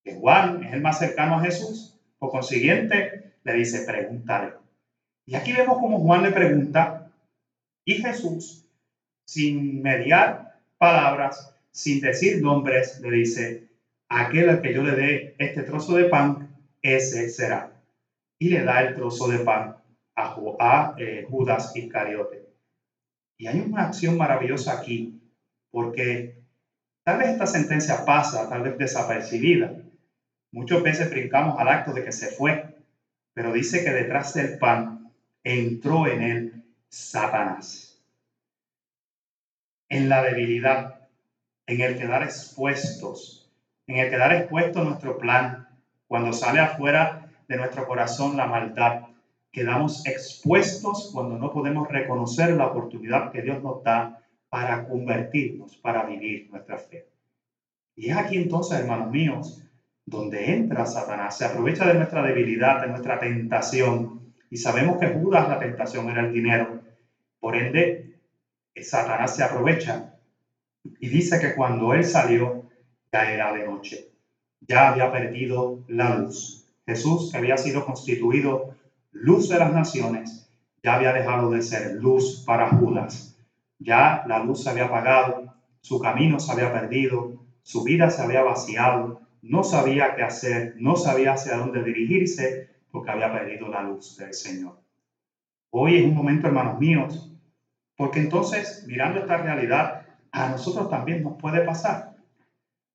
que 0.05 0.15
Juan 0.15 0.63
es 0.63 0.75
el 0.75 0.83
más 0.83 0.99
cercano 0.99 1.37
a 1.37 1.41
Jesús. 1.41 1.99
Por 2.19 2.31
consiguiente, 2.31 3.35
le 3.43 3.53
dice, 3.55 3.85
pregúntale. 3.85 4.53
Y 5.27 5.35
aquí 5.35 5.53
vemos 5.53 5.79
como 5.79 6.01
Juan 6.01 6.23
le 6.23 6.33
pregunta 6.33 7.11
y 7.85 7.95
Jesús, 7.95 8.67
sin 9.27 9.83
mediar 9.83 10.61
palabras, 10.79 11.55
sin 11.71 12.01
decir 12.01 12.41
nombres, 12.41 13.01
le 13.01 13.11
dice, 13.11 13.69
aquel 14.09 14.49
al 14.49 14.63
que 14.63 14.73
yo 14.73 14.83
le 14.83 14.93
dé 14.93 15.35
este 15.39 15.63
trozo 15.63 15.97
de 15.97 16.05
pan, 16.05 16.57
ese 16.83 17.29
será. 17.29 17.73
Y 18.39 18.49
le 18.51 18.65
da 18.65 18.83
el 18.83 18.95
trozo 18.95 19.29
de 19.29 19.39
pan 19.39 19.77
a, 20.17 20.37
a 20.61 20.95
eh, 20.99 21.27
Judas 21.29 21.75
Iscariote. 21.75 22.47
Y 23.39 23.47
hay 23.47 23.61
una 23.61 23.87
acción 23.87 24.17
maravillosa 24.17 24.79
aquí, 24.79 25.21
porque 25.71 26.43
tal 27.05 27.19
vez 27.19 27.29
esta 27.31 27.47
sentencia 27.47 28.05
pasa, 28.05 28.49
tal 28.49 28.63
vez 28.63 28.79
desapercibida. 28.79 29.84
Muchas 30.55 30.85
veces 30.85 31.11
brincamos 31.11 31.59
al 31.59 31.67
acto 31.67 31.93
de 31.93 32.05
que 32.05 32.13
se 32.13 32.29
fue, 32.29 32.77
pero 33.33 33.53
dice 33.53 33.83
que 33.83 33.91
detrás 33.91 34.35
del 34.35 34.57
pan 34.57 35.11
entró 35.43 36.07
en 36.07 36.23
él 36.23 36.65
Satanás. 36.89 38.01
En 39.89 40.09
la 40.09 40.23
debilidad, 40.23 41.09
en 41.67 41.81
el 41.81 41.99
quedar 41.99 42.23
expuestos, 42.23 43.51
en 43.89 43.97
el 43.97 44.09
quedar 44.09 44.33
expuesto 44.33 44.85
nuestro 44.85 45.19
plan, 45.19 45.67
cuando 46.07 46.33
sale 46.33 46.61
afuera 46.61 47.33
de 47.49 47.57
nuestro 47.57 47.85
corazón 47.85 48.37
la 48.37 48.47
maldad, 48.47 49.07
quedamos 49.51 50.07
expuestos 50.07 51.11
cuando 51.13 51.37
no 51.37 51.51
podemos 51.53 51.89
reconocer 51.89 52.53
la 52.53 52.69
oportunidad 52.69 53.33
que 53.33 53.43
Dios 53.43 53.61
nos 53.61 53.83
da 53.83 54.23
para 54.51 54.87
convertirnos, 54.87 55.77
para 55.79 56.05
vivir 56.05 56.49
nuestra 56.49 56.79
fe. 56.79 57.09
Y 57.97 58.11
es 58.11 58.17
aquí 58.17 58.37
entonces, 58.37 58.79
hermanos 58.79 59.11
míos, 59.11 59.61
donde 60.07 60.53
entra 60.53 60.87
Satanás, 60.87 61.39
se 61.39 61.45
aprovecha 61.45 61.87
de 61.87 61.95
nuestra 61.95 62.23
debilidad, 62.23 62.83
de 62.83 62.89
nuestra 62.89 63.19
tentación, 63.19 64.35
y 64.51 64.57
sabemos 64.57 64.99
que 64.99 65.09
Judas 65.09 65.49
la 65.49 65.59
tentación 65.59 66.09
era 66.11 66.21
el 66.21 66.33
dinero. 66.33 66.81
Por 67.41 67.57
ende, 67.57 68.21
Satanás 68.83 69.35
se 69.35 69.45
aprovecha 69.45 70.15
y 70.83 71.09
dice 71.09 71.41
que 71.41 71.55
cuando 71.55 71.95
él 71.95 72.05
salió, 72.05 72.65
ya 73.13 73.33
era 73.33 73.53
de 73.53 73.67
noche, 73.67 74.11
ya 74.61 74.91
había 74.91 75.11
perdido 75.11 75.85
la 75.89 76.17
luz. 76.17 76.67
Jesús, 76.87 77.31
que 77.31 77.39
había 77.39 77.57
sido 77.57 77.87
constituido 77.87 78.75
luz 79.13 79.49
de 79.49 79.59
las 79.59 79.73
naciones, 79.73 80.51
ya 80.83 80.97
había 80.97 81.13
dejado 81.13 81.51
de 81.51 81.63
ser 81.63 81.95
luz 81.95 82.43
para 82.45 82.69
Judas. 82.69 83.39
Ya 83.79 84.25
la 84.27 84.45
luz 84.45 84.63
se 84.63 84.71
había 84.71 84.87
apagado, 84.87 85.55
su 85.81 85.99
camino 85.99 86.39
se 86.39 86.53
había 86.53 86.73
perdido, 86.73 87.43
su 87.63 87.85
vida 87.85 88.11
se 88.11 88.23
había 88.23 88.43
vaciado, 88.43 89.21
no 89.45 89.65
sabía 89.65 90.15
qué 90.15 90.23
hacer, 90.23 90.75
no 90.77 90.97
sabía 90.97 91.33
hacia 91.33 91.57
dónde 91.57 91.83
dirigirse 91.83 92.69
porque 92.91 93.11
había 93.11 93.33
perdido 93.33 93.69
la 93.69 93.83
luz 93.83 94.17
del 94.17 94.35
Señor. 94.35 94.81
Hoy 95.71 95.97
es 95.97 96.05
un 96.05 96.15
momento, 96.15 96.47
hermanos 96.47 96.79
míos, 96.79 97.33
porque 97.97 98.21
entonces, 98.21 98.85
mirando 98.87 99.21
esta 99.21 99.39
realidad, 99.39 100.07
a 100.33 100.49
nosotros 100.49 100.89
también 100.89 101.23
nos 101.23 101.37
puede 101.37 101.61
pasar. 101.61 102.17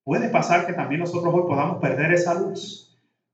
Puede 0.04 0.28
pasar 0.28 0.66
que 0.66 0.72
también 0.72 1.00
nosotros 1.00 1.32
hoy 1.34 1.42
podamos 1.42 1.78
perder 1.80 2.12
esa 2.12 2.34
luz 2.34 2.90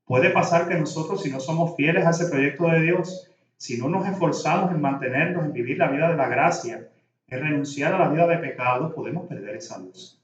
Puede 0.07 0.29
pasar 0.29 0.69
que 0.69 0.75
nosotros, 0.75 1.21
si 1.21 1.29
no 1.29 1.41
somos 1.41 1.75
fieles 1.75 2.05
a 2.05 2.11
ese 2.11 2.29
proyecto 2.29 2.69
de 2.69 2.79
Dios, 2.79 3.29
si 3.57 3.77
no 3.77 3.89
nos 3.89 4.07
esforzamos 4.07 4.71
en 4.71 4.79
mantenernos, 4.79 5.43
en 5.43 5.51
vivir 5.51 5.77
la 5.77 5.89
vida 5.89 6.09
de 6.09 6.15
la 6.15 6.29
gracia, 6.29 6.87
en 7.27 7.39
renunciar 7.41 7.93
a 7.93 7.99
la 7.99 8.07
vida 8.07 8.25
de 8.25 8.37
pecado, 8.37 8.95
podemos 8.95 9.27
perder 9.27 9.57
esa 9.57 9.77
luz. 9.79 10.17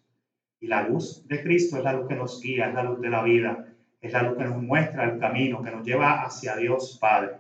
Y 0.64 0.68
la 0.68 0.88
luz 0.88 1.28
de 1.28 1.44
Cristo 1.44 1.78
es 1.78 1.84
la 1.84 1.92
luz 1.92 2.08
que 2.08 2.16
nos 2.16 2.42
guía, 2.42 2.70
es 2.70 2.74
la 2.74 2.84
luz 2.84 3.02
de 3.02 3.10
la 3.10 3.22
vida, 3.22 3.68
es 4.00 4.14
la 4.14 4.24
luz 4.24 4.38
que 4.38 4.46
nos 4.46 4.62
muestra 4.62 5.04
el 5.04 5.20
camino, 5.20 5.62
que 5.62 5.72
nos 5.72 5.86
lleva 5.86 6.22
hacia 6.22 6.56
Dios 6.56 6.98
Padre. 7.02 7.34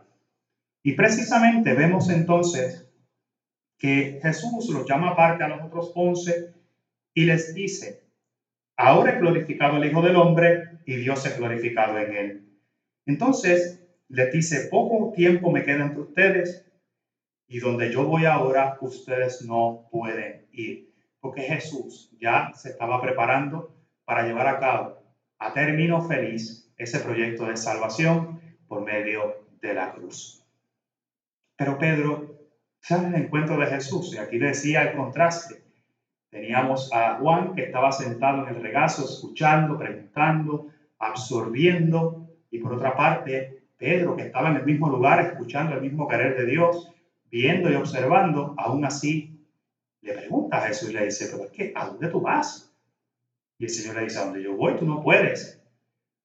Y 0.83 0.91
precisamente 0.91 1.73
vemos 1.73 2.09
entonces 2.09 2.85
que 3.77 4.19
Jesús 4.21 4.69
los 4.73 4.85
llama 4.85 5.11
aparte 5.11 5.41
a 5.41 5.47
los 5.47 5.61
otros 5.61 5.93
once 5.95 6.53
y 7.13 7.23
les 7.23 7.55
dice, 7.55 8.01
ahora 8.75 9.13
es 9.13 9.21
glorificado 9.21 9.77
el 9.77 9.89
Hijo 9.89 10.01
del 10.01 10.17
Hombre 10.17 10.81
y 10.85 10.97
Dios 10.97 11.25
es 11.25 11.37
glorificado 11.37 11.97
en 11.99 12.13
él. 12.13 12.59
Entonces 13.05 13.87
les 14.09 14.33
dice, 14.33 14.67
poco 14.69 15.13
tiempo 15.13 15.49
me 15.49 15.63
queda 15.63 15.85
entre 15.85 16.01
ustedes 16.01 16.65
y 17.47 17.59
donde 17.59 17.89
yo 17.89 18.03
voy 18.03 18.25
ahora 18.25 18.77
ustedes 18.81 19.43
no 19.43 19.87
pueden 19.89 20.45
ir, 20.51 20.92
porque 21.23 21.43
Jesús 21.43 22.09
ya 22.19 22.51
se 22.53 22.71
estaba 22.71 23.01
preparando 23.01 23.73
para 24.03 24.23
llevar 24.23 24.45
a 24.45 24.59
cabo 24.59 24.97
a 25.39 25.53
término 25.53 26.01
feliz 26.01 26.69
ese 26.75 26.99
proyecto 26.99 27.45
de 27.45 27.55
salvación 27.55 28.41
por 28.67 28.81
medio 28.81 29.45
de 29.61 29.73
la 29.73 29.93
cruz. 29.93 30.43
Pero 31.55 31.77
Pedro 31.77 32.27
sale 32.81 33.07
el 33.07 33.15
encuentro 33.15 33.57
de 33.57 33.67
Jesús 33.67 34.13
y 34.13 34.17
aquí 34.17 34.37
decía 34.37 34.81
el 34.81 34.97
contraste. 34.97 35.63
Teníamos 36.29 36.91
a 36.91 37.15
Juan 37.15 37.55
que 37.55 37.63
estaba 37.63 37.93
sentado 37.93 38.41
en 38.41 38.53
el 38.53 38.61
regazo, 38.61 39.05
escuchando, 39.05 39.77
preguntando, 39.77 40.67
absorbiendo, 40.99 42.27
y 42.51 42.59
por 42.59 42.73
otra 42.73 42.97
parte, 42.97 43.63
Pedro 43.77 44.17
que 44.17 44.23
estaba 44.23 44.49
en 44.49 44.57
el 44.57 44.65
mismo 44.65 44.89
lugar, 44.89 45.21
escuchando 45.21 45.73
el 45.73 45.81
mismo 45.81 46.05
querer 46.05 46.35
de 46.35 46.45
Dios, 46.45 46.91
viendo 47.31 47.71
y 47.71 47.75
observando, 47.75 48.55
aún 48.57 48.83
así 48.83 49.32
le 50.03 50.13
pregunta 50.13 50.57
a 50.57 50.67
Jesús 50.67 50.89
y 50.89 50.93
le 50.93 51.05
dice, 51.05 51.29
pero 51.31 51.45
es 51.45 51.51
que, 51.51 51.71
¿a 51.75 51.87
dónde 51.87 52.09
tú 52.09 52.21
vas? 52.21 52.71
Y 53.57 53.65
el 53.65 53.69
Señor 53.69 53.95
le 53.95 54.03
dice, 54.03 54.19
a 54.19 54.25
donde 54.25 54.43
yo 54.43 54.55
voy, 54.55 54.75
tú 54.75 54.85
no 54.85 55.01
puedes. 55.01 55.61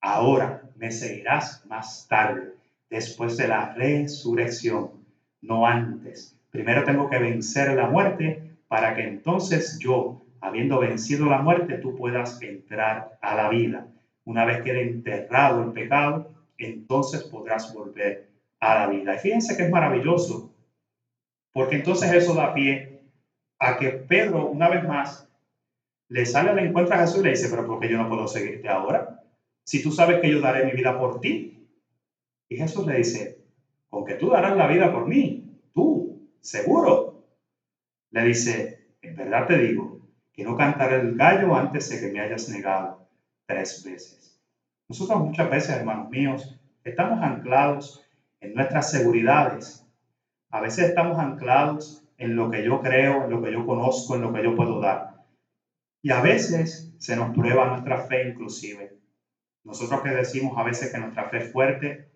Ahora 0.01 0.63
me 0.77 0.91
seguirás 0.91 1.65
más 1.67 2.07
tarde, 2.09 2.55
después 2.91 3.37
de 3.37 3.49
la 3.49 3.75
resurrección 3.75 4.91
no 5.41 5.67
antes. 5.67 6.37
Primero 6.51 6.85
tengo 6.85 7.09
que 7.09 7.19
vencer 7.19 7.75
la 7.75 7.89
muerte 7.89 8.57
para 8.69 8.95
que 8.95 9.03
entonces 9.03 9.79
yo, 9.79 10.25
habiendo 10.41 10.81
vencido 10.81 11.27
la 11.27 11.43
muerte, 11.43 11.79
tú 11.79 11.95
puedas 11.95 12.41
entrar 12.43 13.19
a 13.21 13.35
la 13.35 13.49
vida. 13.49 13.87
Una 14.25 14.45
vez 14.45 14.63
quede 14.63 14.83
enterrado 14.83 15.63
el 15.63 15.73
pecado, 15.73 16.35
entonces 16.57 17.23
podrás 17.25 17.73
volver 17.73 18.29
a 18.61 18.75
la 18.75 18.87
vida. 18.89 19.15
Y 19.15 19.19
fíjense 19.19 19.57
que 19.57 19.65
es 19.65 19.71
maravilloso, 19.71 20.53
porque 21.53 21.77
entonces 21.77 22.13
eso 22.13 22.35
da 22.35 22.55
pie 22.55 22.98
a 23.59 23.77
que 23.77 23.91
Pedro, 23.91 24.47
una 24.47 24.69
vez 24.69 24.87
más, 24.87 25.29
le 26.09 26.25
sale 26.25 26.51
al 26.51 26.59
encuentro 26.59 26.95
a 26.95 26.99
Jesús 26.99 27.19
y 27.19 27.25
le 27.25 27.31
dice, 27.31 27.49
pero 27.51 27.67
¿por 27.67 27.81
qué 27.81 27.89
yo 27.89 27.99
no 27.99 28.09
puedo 28.09 28.27
seguirte 28.27 28.69
ahora? 28.69 29.23
Si 29.65 29.83
tú 29.83 29.93
sabes 29.93 30.21
que 30.21 30.31
yo 30.31 30.41
daré 30.41 30.65
mi 30.65 30.73
vida 30.73 30.99
por 30.99 31.21
ti. 31.21 31.67
Y 32.49 32.57
Jesús 32.57 32.87
le 32.87 32.97
dice, 32.97 33.45
con 33.91 34.05
que 34.05 34.15
tú 34.15 34.31
darás 34.31 34.57
la 34.57 34.67
vida 34.67 34.91
por 34.91 35.07
mí, 35.07 35.61
tú, 35.75 36.31
seguro. 36.41 37.27
Le 38.11 38.25
dice, 38.25 38.95
en 39.03 39.17
verdad 39.17 39.47
te 39.47 39.59
digo, 39.59 40.01
que 40.33 40.45
no 40.45 40.57
cantaré 40.57 41.01
el 41.01 41.17
gallo 41.17 41.55
antes 41.55 41.91
de 41.91 42.01
que 42.01 42.13
me 42.13 42.21
hayas 42.21 42.49
negado 42.49 43.07
tres 43.45 43.85
veces. 43.85 44.41
Nosotros 44.89 45.21
muchas 45.21 45.51
veces, 45.51 45.77
hermanos 45.77 46.09
míos, 46.09 46.59
estamos 46.85 47.23
anclados 47.23 48.07
en 48.41 48.55
nuestras 48.55 48.91
seguridades. 48.91 49.85
A 50.51 50.61
veces 50.61 50.89
estamos 50.89 51.19
anclados 51.19 52.08
en 52.19 52.37
lo 52.37 52.51
que 52.51 52.65
yo 52.65 52.81
creo, 52.81 53.25
en 53.25 53.31
lo 53.31 53.43
que 53.43 53.53
yo 53.53 53.65
conozco, 53.65 54.17
en 54.17 54.23
lo 54.23 54.33
que 54.33 54.43
yo 54.43 54.55
puedo 54.55 54.81
dar. 54.81 55.25
Y 56.03 56.11
a 56.11 56.21
veces 56.21 56.95
se 56.99 57.17
nos 57.17 57.35
prueba 57.35 57.69
nuestra 57.69 58.03
fe 58.03 58.29
inclusive. 58.29 58.99
Nosotros 59.65 60.03
que 60.03 60.11
decimos 60.11 60.59
a 60.59 60.65
veces 60.65 60.93
que 60.93 60.99
nuestra 60.99 61.25
fe 61.25 61.39
es 61.39 61.53
fuerte, 61.53 62.09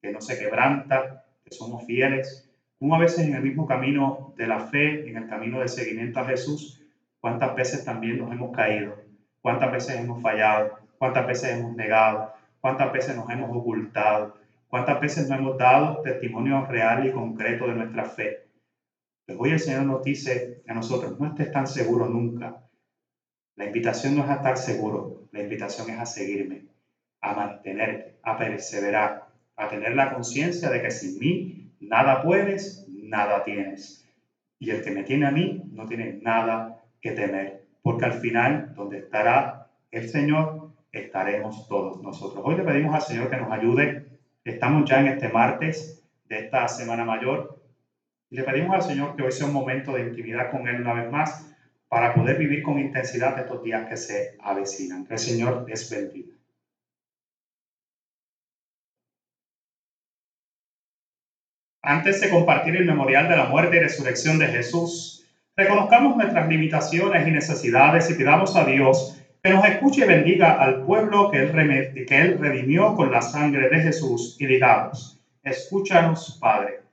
que 0.00 0.12
no 0.12 0.20
se 0.20 0.38
quebranta, 0.38 1.24
que 1.44 1.54
somos 1.54 1.84
fieles, 1.84 2.50
como 2.78 2.94
a 2.94 2.98
veces 2.98 3.26
en 3.26 3.34
el 3.34 3.42
mismo 3.42 3.66
camino 3.66 4.32
de 4.36 4.46
la 4.46 4.60
fe, 4.60 5.08
en 5.08 5.16
el 5.16 5.28
camino 5.28 5.58
del 5.58 5.68
seguimiento 5.68 6.20
a 6.20 6.24
Jesús, 6.24 6.82
cuántas 7.20 7.54
veces 7.54 7.84
también 7.84 8.18
nos 8.18 8.32
hemos 8.32 8.56
caído, 8.56 8.96
cuántas 9.42 9.70
veces 9.70 9.96
hemos 9.96 10.22
fallado, 10.22 10.78
cuántas 10.98 11.26
veces 11.26 11.58
hemos 11.58 11.76
negado, 11.76 12.32
cuántas 12.60 12.92
veces 12.92 13.16
nos 13.16 13.28
hemos 13.28 13.54
ocultado, 13.54 14.36
cuántas 14.68 15.00
veces 15.00 15.28
no 15.28 15.36
hemos 15.36 15.58
dado 15.58 16.00
testimonio 16.02 16.64
real 16.66 17.06
y 17.06 17.12
concreto 17.12 17.66
de 17.66 17.74
nuestra 17.74 18.04
fe. 18.06 18.49
Pues 19.36 19.40
hoy 19.40 19.50
el 19.52 19.60
Señor 19.60 19.84
nos 19.84 20.02
dice 20.02 20.62
a 20.66 20.74
nosotros, 20.74 21.20
no 21.20 21.28
estés 21.28 21.52
tan 21.52 21.68
seguro 21.68 22.08
nunca. 22.08 22.64
La 23.54 23.66
invitación 23.66 24.16
no 24.16 24.24
es 24.24 24.30
a 24.30 24.34
estar 24.34 24.58
seguro, 24.58 25.28
la 25.30 25.40
invitación 25.40 25.88
es 25.90 26.00
a 26.00 26.06
seguirme, 26.06 26.66
a 27.20 27.34
mantenerte, 27.34 28.18
a 28.24 28.36
perseverar, 28.36 29.28
a 29.54 29.68
tener 29.68 29.94
la 29.94 30.12
conciencia 30.12 30.68
de 30.68 30.82
que 30.82 30.90
sin 30.90 31.20
mí 31.20 31.70
nada 31.78 32.24
puedes, 32.24 32.88
nada 32.88 33.44
tienes. 33.44 34.04
Y 34.58 34.70
el 34.70 34.82
que 34.82 34.90
me 34.90 35.04
tiene 35.04 35.26
a 35.26 35.30
mí 35.30 35.62
no 35.70 35.86
tiene 35.86 36.18
nada 36.22 36.82
que 37.00 37.12
temer, 37.12 37.68
porque 37.82 38.06
al 38.06 38.14
final, 38.14 38.74
donde 38.74 38.98
estará 38.98 39.70
el 39.92 40.08
Señor, 40.08 40.72
estaremos 40.90 41.68
todos 41.68 42.02
nosotros. 42.02 42.42
Hoy 42.44 42.56
le 42.56 42.64
pedimos 42.64 42.96
al 42.96 43.02
Señor 43.02 43.30
que 43.30 43.36
nos 43.36 43.52
ayude. 43.52 44.18
Estamos 44.44 44.90
ya 44.90 45.00
en 45.00 45.06
este 45.06 45.28
martes 45.28 46.04
de 46.24 46.40
esta 46.40 46.66
Semana 46.66 47.04
Mayor. 47.04 47.59
Le 48.30 48.44
pedimos 48.44 48.76
al 48.76 48.82
Señor 48.82 49.16
que 49.16 49.24
hoy 49.24 49.32
sea 49.32 49.46
un 49.46 49.52
momento 49.52 49.92
de 49.92 50.02
intimidad 50.02 50.52
con 50.52 50.68
Él 50.68 50.80
una 50.80 50.94
vez 50.94 51.10
más 51.10 51.50
para 51.88 52.14
poder 52.14 52.38
vivir 52.38 52.62
con 52.62 52.78
intensidad 52.78 53.36
estos 53.36 53.64
días 53.64 53.88
que 53.88 53.96
se 53.96 54.36
avecinan. 54.38 55.04
Que 55.04 55.14
el 55.14 55.18
Señor 55.18 55.66
es 55.68 55.90
bendiga. 55.90 56.36
Antes 61.82 62.20
de 62.20 62.30
compartir 62.30 62.76
el 62.76 62.84
memorial 62.84 63.28
de 63.28 63.36
la 63.36 63.46
muerte 63.46 63.76
y 63.76 63.80
resurrección 63.80 64.38
de 64.38 64.46
Jesús, 64.46 65.26
reconozcamos 65.56 66.14
nuestras 66.14 66.46
limitaciones 66.48 67.26
y 67.26 67.32
necesidades 67.32 68.08
y 68.10 68.14
pidamos 68.14 68.54
a 68.54 68.64
Dios 68.64 69.20
que 69.42 69.50
nos 69.50 69.64
escuche 69.64 70.04
y 70.04 70.06
bendiga 70.06 70.60
al 70.60 70.84
pueblo 70.84 71.30
que 71.32 71.38
él, 71.38 72.06
que 72.06 72.20
él 72.20 72.38
redimió 72.38 72.94
con 72.94 73.10
la 73.10 73.22
sangre 73.22 73.68
de 73.70 73.80
Jesús 73.80 74.36
y 74.38 74.46
digamos, 74.46 75.18
escúchanos, 75.42 76.38
Padre. 76.40 76.89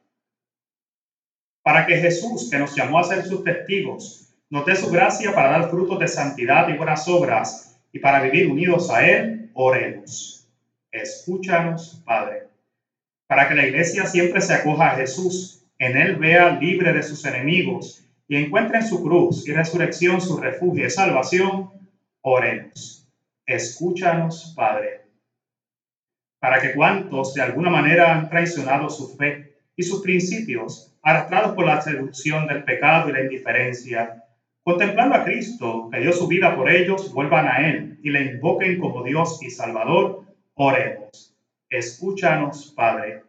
Para 1.67 1.85
que 1.85 1.97
Jesús, 1.97 2.49
que 2.49 2.57
nos 2.57 2.73
llamó 2.73 2.99
a 2.99 3.03
ser 3.03 3.25
sus 3.25 3.43
testigos, 3.43 4.29
nos 4.49 4.65
dé 4.65 4.73
su 4.73 4.89
gracia 4.89 5.35
para 5.35 5.49
dar 5.49 5.69
frutos 5.69 5.99
de 5.99 6.07
santidad 6.07 6.69
y 6.69 6.77
buenas 6.77 7.05
obras 7.09 7.77
y 7.91 7.99
para 7.99 8.21
vivir 8.21 8.49
unidos 8.49 8.89
a 8.89 9.05
Él, 9.05 9.51
oremos. 9.53 10.47
Escúchanos, 10.91 12.01
Padre 12.05 12.47
para 13.27 13.47
que 13.47 13.55
la 13.55 13.67
iglesia 13.67 14.05
siempre 14.05 14.39
se 14.39 14.53
acoja 14.53 14.91
a 14.91 14.95
Jesús, 14.95 15.65
en 15.77 15.97
Él 15.97 16.15
vea 16.15 16.57
libre 16.57 16.93
de 16.93 17.03
sus 17.03 17.25
enemigos 17.25 18.03
y 18.27 18.37
encuentre 18.37 18.77
en 18.77 18.87
su 18.87 19.03
cruz 19.03 19.45
y 19.47 19.51
resurrección 19.51 20.21
su 20.21 20.37
refugio 20.37 20.87
y 20.87 20.89
salvación, 20.89 21.69
oremos. 22.21 23.05
Escúchanos, 23.45 24.53
Padre, 24.55 25.01
para 26.39 26.61
que 26.61 26.73
cuantos 26.73 27.33
de 27.33 27.41
alguna 27.41 27.69
manera 27.69 28.13
han 28.13 28.29
traicionado 28.29 28.89
su 28.89 29.15
fe 29.17 29.57
y 29.75 29.83
sus 29.83 30.01
principios, 30.01 30.96
arrastrados 31.07 31.55
por 31.55 31.65
la 31.65 31.81
seducción 31.81 32.47
del 32.47 32.63
pecado 32.63 33.09
y 33.09 33.13
la 33.13 33.21
indiferencia, 33.21 34.23
contemplando 34.63 35.15
a 35.15 35.23
Cristo, 35.23 35.89
que 35.91 36.01
dio 36.01 36.11
su 36.11 36.27
vida 36.27 36.55
por 36.55 36.69
ellos, 36.69 37.13
vuelvan 37.13 37.47
a 37.47 37.67
Él 37.67 37.99
y 38.03 38.09
le 38.09 38.25
invoquen 38.25 38.79
como 38.79 39.03
Dios 39.03 39.39
y 39.41 39.49
Salvador, 39.49 40.23
oremos 40.55 41.37
escúchanos, 41.69 42.73
Padre, 42.75 43.23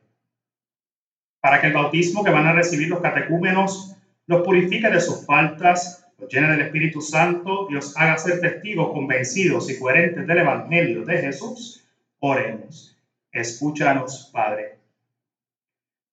para 1.40 1.60
que 1.60 1.68
el 1.68 1.72
bautismo 1.72 2.24
que 2.24 2.30
van 2.30 2.46
a 2.46 2.52
recibir 2.52 2.88
los 2.88 3.00
catecúmenos 3.00 3.94
los 4.26 4.42
purifique 4.42 4.90
de 4.90 5.00
sus 5.00 5.24
faltas, 5.24 6.06
los 6.18 6.30
llene 6.30 6.50
del 6.50 6.60
Espíritu 6.60 7.00
Santo 7.00 7.66
y 7.70 7.74
los 7.74 7.96
haga 7.96 8.18
ser 8.18 8.40
testigos 8.40 8.92
convencidos 8.92 9.70
y 9.70 9.78
coherentes 9.78 10.26
del 10.26 10.38
Evangelio 10.38 11.04
de 11.04 11.18
Jesús. 11.18 11.82
Oremos. 12.18 12.94
Escúchanos, 13.32 14.30
Padre. 14.32 14.77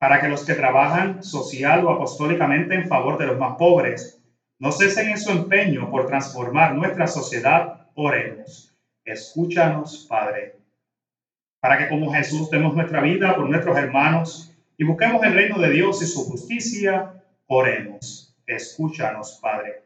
Para 0.05 0.21
que 0.21 0.27
los 0.29 0.45
que 0.45 0.53
trabajan 0.53 1.23
social 1.23 1.83
o 1.83 1.89
apostólicamente 1.89 2.75
en 2.75 2.87
favor 2.87 3.17
de 3.17 3.25
los 3.25 3.39
más 3.39 3.57
pobres 3.57 4.21
no 4.59 4.71
cesen 4.71 5.09
en 5.09 5.17
su 5.17 5.31
empeño 5.31 5.89
por 5.89 6.05
transformar 6.05 6.75
nuestra 6.75 7.07
sociedad, 7.07 7.87
oremos. 7.95 8.71
Escúchanos, 9.03 10.05
Padre 10.07 10.53
para 11.59 11.79
que 11.79 11.89
como 11.89 12.13
Jesús 12.13 12.51
demos 12.51 12.75
nuestra 12.75 13.01
vida 13.01 13.35
por 13.35 13.49
nuestros 13.49 13.75
hermanos 13.75 14.53
y 14.77 14.83
busquemos 14.83 15.23
el 15.23 15.33
reino 15.33 15.57
de 15.57 15.71
Dios 15.71 15.99
y 16.03 16.05
su 16.05 16.23
justicia, 16.23 17.13
oremos. 17.47 18.37
Escúchanos, 18.45 19.39
Padre. 19.41 19.81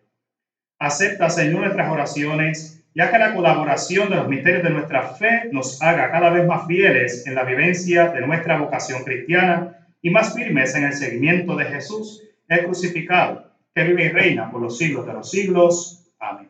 Acepta, 0.78 1.30
Señor, 1.30 1.62
nuestras 1.62 1.90
oraciones, 1.90 2.84
ya 2.94 3.10
que 3.10 3.18
la 3.18 3.34
colaboración 3.34 4.10
de 4.10 4.18
los 4.18 4.28
misterios 4.28 4.64
de 4.64 4.72
nuestra 4.72 5.04
fe 5.14 5.44
nos 5.54 5.82
haga 5.82 6.12
cada 6.12 6.30
vez 6.32 6.46
más 6.46 6.68
fieles 6.68 7.26
en 7.26 7.36
la 7.36 7.46
vivencia 7.46 8.10
de 8.10 8.28
nuestra 8.28 8.58
vocación 8.58 9.06
cristiana 9.06 9.79
y 10.02 10.10
más 10.10 10.34
firmes 10.34 10.76
en 10.76 10.86
el 10.86 10.94
seguimiento 10.94 11.56
de 11.56 11.66
Jesús, 11.66 12.22
el 12.48 12.64
crucificado, 12.64 13.52
que 13.74 13.84
vive 13.84 14.06
y 14.06 14.10
reina 14.10 14.52
por 14.52 14.62
los 14.62 14.78
siglos 14.78 15.06
de 15.06 15.14
los 15.14 15.30
siglos. 15.30 16.04
Amén. 16.20 16.50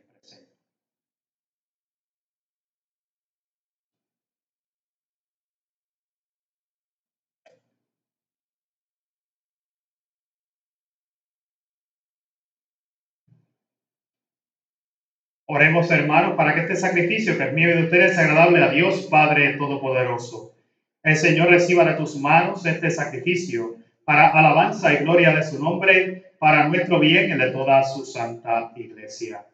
Oremos, 15.53 15.91
hermanos, 15.91 16.35
para 16.37 16.53
que 16.53 16.61
este 16.61 16.77
sacrificio 16.77 17.37
que 17.37 17.43
es 17.43 17.51
mío 17.51 17.75
de 17.75 17.83
ustedes 17.83 18.15
sea 18.15 18.23
agradable 18.23 18.63
a 18.63 18.69
Dios 18.69 19.07
Padre 19.11 19.57
Todopoderoso. 19.57 20.55
El 21.03 21.17
Señor 21.17 21.49
reciba 21.49 21.83
de 21.83 21.95
tus 21.95 22.15
manos 22.15 22.65
este 22.65 22.89
sacrificio 22.89 23.75
para 24.05 24.29
alabanza 24.29 24.93
y 24.93 25.03
gloria 25.03 25.35
de 25.35 25.43
su 25.43 25.61
nombre, 25.61 26.31
para 26.39 26.69
nuestro 26.69 27.01
bien 27.01 27.31
y 27.31 27.37
de 27.37 27.51
toda 27.51 27.83
su 27.83 28.05
santa 28.05 28.71
iglesia. 28.77 29.45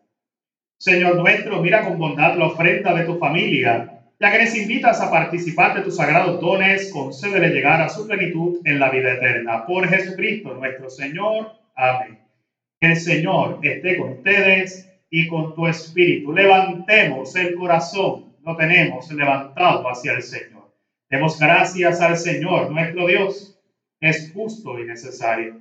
Señor 0.77 1.15
nuestro, 1.15 1.63
mira 1.63 1.83
con 1.83 1.97
bondad 1.97 2.37
la 2.37 2.45
ofrenda 2.45 2.93
de 2.93 3.05
tu 3.05 3.17
familia, 3.17 4.03
ya 4.19 4.31
que 4.31 4.37
les 4.37 4.55
invitas 4.55 5.01
a 5.01 5.09
participar 5.09 5.77
de 5.77 5.81
tus 5.81 5.95
sagrados 5.95 6.39
dones, 6.39 6.91
concédele 6.93 7.49
llegar 7.49 7.81
a 7.81 7.89
su 7.89 8.05
plenitud 8.05 8.59
en 8.65 8.79
la 8.79 8.91
vida 8.91 9.13
eterna. 9.13 9.65
Por 9.65 9.89
Jesucristo 9.89 10.53
nuestro 10.53 10.91
Señor. 10.91 11.53
Amén. 11.75 12.19
El 12.81 12.95
Señor 12.97 13.57
esté 13.63 13.97
con 13.97 14.11
ustedes 14.11 14.87
y 15.09 15.27
con 15.27 15.55
tu 15.55 15.67
espíritu. 15.67 16.33
Levantemos 16.33 17.35
el 17.35 17.55
corazón, 17.55 18.35
lo 18.43 18.55
tenemos 18.55 19.11
levantado 19.11 19.89
hacia 19.89 20.13
el 20.13 20.21
Señor. 20.21 20.71
Demos 21.09 21.39
gracias 21.39 22.01
al 22.01 22.17
Señor, 22.17 22.71
nuestro 22.71 23.07
Dios. 23.07 23.57
Es 23.99 24.31
justo 24.33 24.79
y 24.79 24.85
necesario. 24.85 25.59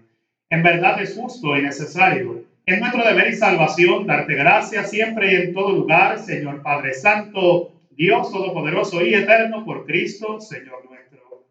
En 0.51 0.63
verdad 0.63 1.01
es 1.01 1.17
justo 1.17 1.57
y 1.57 1.63
necesario. 1.63 2.45
Es 2.67 2.81
nuestro 2.81 3.05
deber 3.05 3.29
y 3.29 3.33
salvación 3.33 4.07
darte 4.07 4.35
gracias 4.35 4.91
siempre 4.91 5.33
y 5.33 5.37
en 5.37 5.55
todo 5.55 5.73
lugar, 5.73 6.19
Señor 6.19 6.63
Padre 6.63 6.95
Santo, 6.95 7.73
Dios 7.91 8.31
Todopoderoso 8.31 9.05
y 9.05 9.15
Eterno, 9.15 9.65
por 9.65 9.87
Cristo, 9.87 10.41
Señor 10.41 10.85
nuestro. 10.91 11.47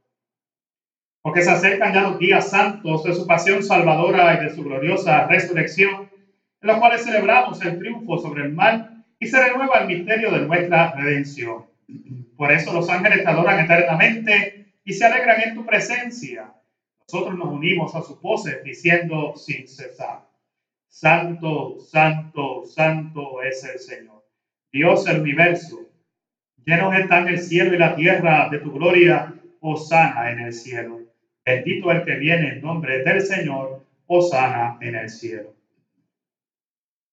Porque 1.21 1.41
se 1.41 1.51
acercan 1.51 1.93
ya 1.93 2.01
los 2.01 2.19
días 2.19 2.49
santos 2.49 3.03
de 3.03 3.13
su 3.13 3.25
pasión 3.25 3.63
salvadora 3.63 4.36
y 4.36 4.43
de 4.43 4.53
su 4.53 4.63
gloriosa 4.63 5.25
resurrección 5.25 6.10
en 6.65 6.71
los 6.71 6.80
cuales 6.80 7.04
celebramos 7.04 7.63
el 7.63 7.78
triunfo 7.78 8.17
sobre 8.17 8.45
el 8.45 8.54
mal 8.54 9.06
y 9.19 9.28
se 9.28 9.39
renueva 9.39 9.82
el 9.82 9.88
misterio 9.88 10.32
de 10.32 10.47
nuestra 10.47 10.95
redención. 10.95 11.67
Por 12.36 12.51
eso 12.51 12.73
los 12.73 12.89
ángeles 12.89 13.23
te 13.23 13.30
adoran 13.30 13.63
eternamente 13.63 14.73
y 14.84 14.93
se 14.93 15.06
alegran 15.06 15.41
en 15.41 15.54
tu 15.54 15.63
presencia. 15.63 16.51
Nosotros 17.08 17.38
nos 17.38 17.49
unimos 17.49 17.93
a 17.93 18.01
su 18.01 18.19
pose 18.19 18.62
diciendo 18.63 19.36
sin 19.36 19.67
cesar, 19.67 20.28
Santo, 20.88 21.78
Santo, 21.82 22.65
Santo 22.65 23.43
es 23.43 23.63
el 23.63 23.78
Señor, 23.78 24.25
Dios 24.71 25.06
del 25.06 25.21
universo. 25.21 25.88
Llenos 26.65 26.97
están 26.97 27.28
el 27.28 27.38
cielo 27.41 27.75
y 27.75 27.78
la 27.78 27.95
tierra 27.95 28.49
de 28.49 28.58
tu 28.58 28.71
gloria, 28.71 29.36
sana 29.88 30.32
en 30.32 30.39
el 30.39 30.54
cielo. 30.54 31.01
Bendito 31.45 31.91
el 31.91 32.04
que 32.04 32.15
viene 32.15 32.54
en 32.54 32.62
nombre 32.62 33.04
del 33.04 33.21
Señor, 33.21 33.86
sana 34.32 34.80
en 34.82 34.95
el 34.95 35.10
cielo. 35.12 35.54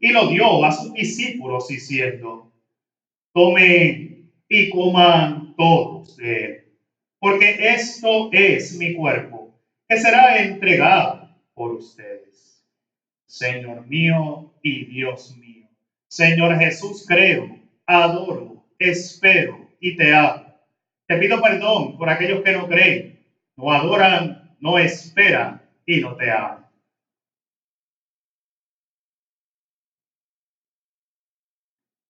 y 0.00 0.10
lo 0.10 0.28
dio 0.28 0.64
a 0.64 0.72
sus 0.72 0.92
discípulos 0.94 1.68
diciendo, 1.68 2.50
tomen 3.32 4.30
y 4.48 4.70
coman 4.70 5.54
todos 5.56 6.16
de 6.16 6.44
él, 6.44 6.64
porque 7.18 7.56
esto 7.58 8.30
es 8.32 8.76
mi 8.78 8.94
cuerpo, 8.94 9.54
que 9.86 9.98
será 9.98 10.40
entregado 10.40 11.28
por 11.54 11.72
ustedes. 11.72 12.64
Señor 13.26 13.86
mío 13.86 14.50
y 14.62 14.84
Dios 14.84 15.36
mío, 15.36 15.68
Señor 16.08 16.58
Jesús, 16.58 17.04
creo, 17.06 17.56
adoro, 17.86 18.64
espero 18.78 19.68
y 19.78 19.94
te 19.94 20.12
amo. 20.12 20.46
Te 21.06 21.16
pido 21.16 21.40
perdón 21.40 21.96
por 21.96 22.08
aquellos 22.08 22.42
que 22.42 22.52
no 22.52 22.66
creen, 22.66 23.24
no 23.56 23.70
adoran, 23.70 24.56
no 24.58 24.78
esperan 24.78 25.62
y 25.84 26.00
no 26.00 26.16
te 26.16 26.30
aman. 26.30 26.59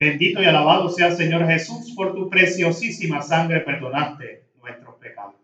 Bendito 0.00 0.42
y 0.42 0.46
alabado 0.46 0.88
sea 0.88 1.10
Señor 1.10 1.46
Jesús, 1.46 1.92
por 1.94 2.14
tu 2.14 2.30
preciosísima 2.30 3.20
sangre 3.20 3.60
perdonaste 3.60 4.44
nuestros 4.62 4.94
pecados. 4.96 5.34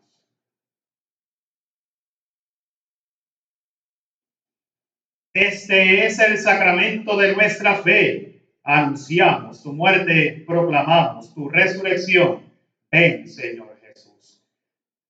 Este 5.35 6.07
es 6.07 6.19
el 6.19 6.39
sacramento 6.39 7.19
de 7.19 7.35
nuestra 7.35 7.75
fe. 7.75 8.41
Anunciamos 8.65 9.63
tu 9.63 9.75
muerte, 9.75 10.43
proclamamos 10.47 11.35
tu 11.35 11.51
resurrección. 11.51 12.51
Ven, 12.91 13.29
Señor 13.29 13.79
Jesús. 13.83 14.43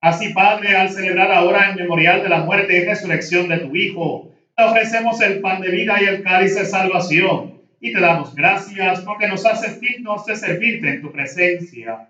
Así, 0.01 0.31
Padre, 0.31 0.75
al 0.75 0.91
celebrar 0.91 1.31
ahora 1.31 1.71
en 1.71 1.77
memorial 1.77 2.21
de 2.21 2.31
la 2.31 2.43
muerte 2.43 2.79
y 2.79 2.85
resurrección 2.85 3.47
de 3.47 3.59
tu 3.59 3.77
Hijo, 3.77 4.35
te 4.57 4.65
ofrecemos 4.65 5.21
el 5.21 5.41
pan 5.41 5.61
de 5.61 5.71
vida 5.71 6.03
y 6.03 6.07
el 6.07 6.25
cáliz 6.25 6.57
de 6.57 6.65
salvación 6.65 7.56
y 7.81 7.93
te 7.93 8.01
damos 8.01 8.35
gracias 8.35 9.01
porque 9.01 9.29
nos 9.29 9.45
haces 9.45 9.81
dignos 9.81 10.25
de 10.27 10.37
servirte 10.37 10.89
en 10.89 11.01
tu 11.01 11.13
presencia. 11.13 12.09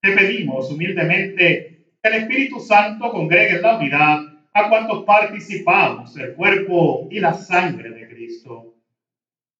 Te 0.00 0.12
pedimos 0.12 0.70
humildemente 0.70 1.84
que 2.02 2.08
el 2.08 2.14
Espíritu 2.22 2.60
Santo 2.60 3.10
congregue 3.10 3.56
en 3.56 3.62
la 3.62 3.76
unidad 3.76 4.20
a 4.52 4.68
cuantos 4.68 5.04
participamos 5.04 6.14
del 6.14 6.34
cuerpo 6.34 7.08
y 7.10 7.20
la 7.20 7.34
sangre 7.34 7.90
de 7.90 8.08
Cristo. 8.08 8.74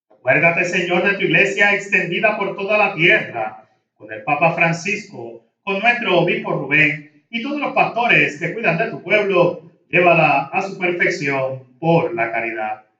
Acuérdate, 0.09 0.65
Señor, 0.65 1.03
de 1.03 1.17
tu 1.17 1.23
iglesia 1.23 1.73
extendida 1.73 2.37
por 2.37 2.55
toda 2.55 2.77
la 2.77 2.93
tierra, 2.93 3.67
con 3.95 4.11
el 4.11 4.23
Papa 4.23 4.53
Francisco, 4.53 5.45
con 5.63 5.79
nuestro 5.79 6.19
obispo 6.19 6.51
Rubén 6.51 7.23
y 7.29 7.41
todos 7.41 7.59
los 7.59 7.73
pastores 7.73 8.39
que 8.39 8.53
cuidan 8.53 8.77
de 8.77 8.91
tu 8.91 9.01
pueblo, 9.01 9.71
llévala 9.89 10.49
a 10.51 10.61
su 10.61 10.77
perfección 10.77 11.63
por 11.79 12.13
la 12.13 12.31
caridad. 12.31 12.90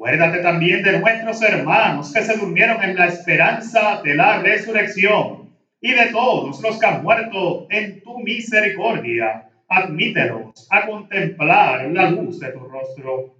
Acuérdate 0.00 0.38
también 0.38 0.82
de 0.82 0.98
nuestros 0.98 1.42
hermanos 1.42 2.10
que 2.10 2.22
se 2.22 2.34
durmieron 2.38 2.82
en 2.82 2.96
la 2.96 3.08
esperanza 3.08 4.00
de 4.02 4.14
la 4.14 4.40
resurrección 4.40 5.54
y 5.78 5.92
de 5.92 6.06
todos 6.06 6.58
los 6.62 6.80
que 6.80 6.86
han 6.86 7.02
muerto 7.02 7.66
en 7.68 8.00
tu 8.00 8.18
misericordia. 8.20 9.50
Admítelos 9.68 10.66
a 10.70 10.86
contemplar 10.86 11.86
la 11.90 12.12
luz 12.12 12.40
de 12.40 12.50
tu 12.50 12.60
rostro. 12.60 13.34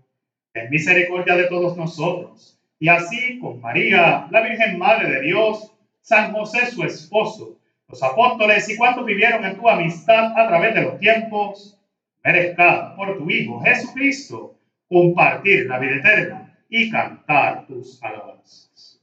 En 0.52 0.68
misericordia 0.68 1.34
de 1.34 1.44
todos 1.44 1.78
nosotros. 1.78 2.60
Y 2.78 2.88
así 2.88 3.38
con 3.38 3.58
María, 3.62 4.28
la 4.30 4.42
Virgen 4.42 4.76
Madre 4.76 5.12
de 5.12 5.20
Dios, 5.22 5.72
San 6.02 6.30
José 6.34 6.66
su 6.66 6.84
esposo, 6.84 7.56
los 7.88 8.02
apóstoles 8.02 8.68
y 8.68 8.76
cuantos 8.76 9.06
vivieron 9.06 9.46
en 9.46 9.56
tu 9.56 9.66
amistad 9.66 10.38
a 10.38 10.46
través 10.46 10.74
de 10.74 10.82
los 10.82 10.98
tiempos, 10.98 11.80
merezca 12.22 12.94
por 12.96 13.16
tu 13.16 13.30
Hijo 13.30 13.62
Jesucristo 13.62 14.56
compartir 14.90 15.64
la 15.66 15.78
vida 15.78 15.96
eterna 15.96 16.39
y 16.70 16.88
cantar 16.88 17.66
tus 17.66 18.02
alabanzas. 18.02 19.00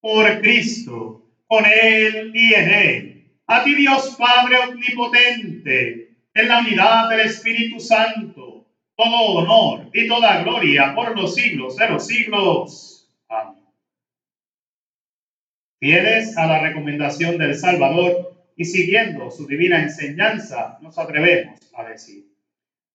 Por 0.00 0.40
Cristo, 0.40 1.22
con 1.46 1.64
Él 1.66 2.32
y 2.34 2.54
en 2.54 2.70
Él, 2.70 3.32
a 3.46 3.62
ti 3.62 3.74
Dios 3.74 4.16
Padre 4.18 4.58
Omnipotente, 4.58 6.16
en 6.34 6.48
la 6.48 6.60
unidad 6.60 7.10
del 7.10 7.20
Espíritu 7.20 7.78
Santo, 7.80 8.66
todo 8.96 9.36
honor 9.36 9.90
y 9.92 10.08
toda 10.08 10.42
gloria 10.42 10.94
por 10.94 11.16
los 11.16 11.34
siglos 11.34 11.76
de 11.76 11.88
los 11.88 12.06
siglos. 12.06 13.08
Amén. 13.28 13.64
Fieles 15.78 16.36
a 16.36 16.46
la 16.46 16.60
recomendación 16.60 17.38
del 17.38 17.54
Salvador 17.54 18.36
y 18.56 18.64
siguiendo 18.64 19.30
su 19.30 19.46
divina 19.46 19.82
enseñanza, 19.82 20.78
nos 20.80 20.98
atrevemos 20.98 21.60
a 21.76 21.84
decir, 21.84 22.26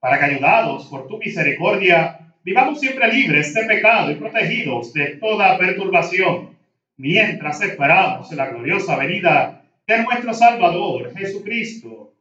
para 0.00 0.18
que 0.18 0.24
ayudados 0.26 0.86
por 0.86 1.06
tu 1.08 1.18
misericordia, 1.18 2.34
vivamos 2.44 2.80
siempre 2.80 3.12
libres 3.12 3.52
de 3.54 3.64
pecado 3.64 4.10
y 4.10 4.16
protegidos 4.16 4.92
de 4.92 5.16
toda 5.16 5.58
perturbación, 5.58 6.56
mientras 6.96 7.60
esperamos 7.60 8.30
la 8.32 8.46
gloriosa 8.46 8.96
venida 8.96 9.62
de 9.86 10.02
nuestro 10.02 10.32
Salvador 10.34 11.14
Jesucristo. 11.16 12.12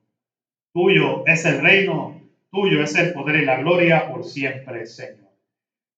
Tuyo 0.73 1.25
es 1.25 1.45
el 1.45 1.59
reino, 1.59 2.21
tuyo 2.51 2.83
es 2.83 2.95
el 2.95 3.13
poder 3.13 3.37
y 3.37 3.45
la 3.45 3.57
gloria 3.57 4.07
por 4.07 4.23
siempre, 4.23 4.85
Señor. 4.85 5.27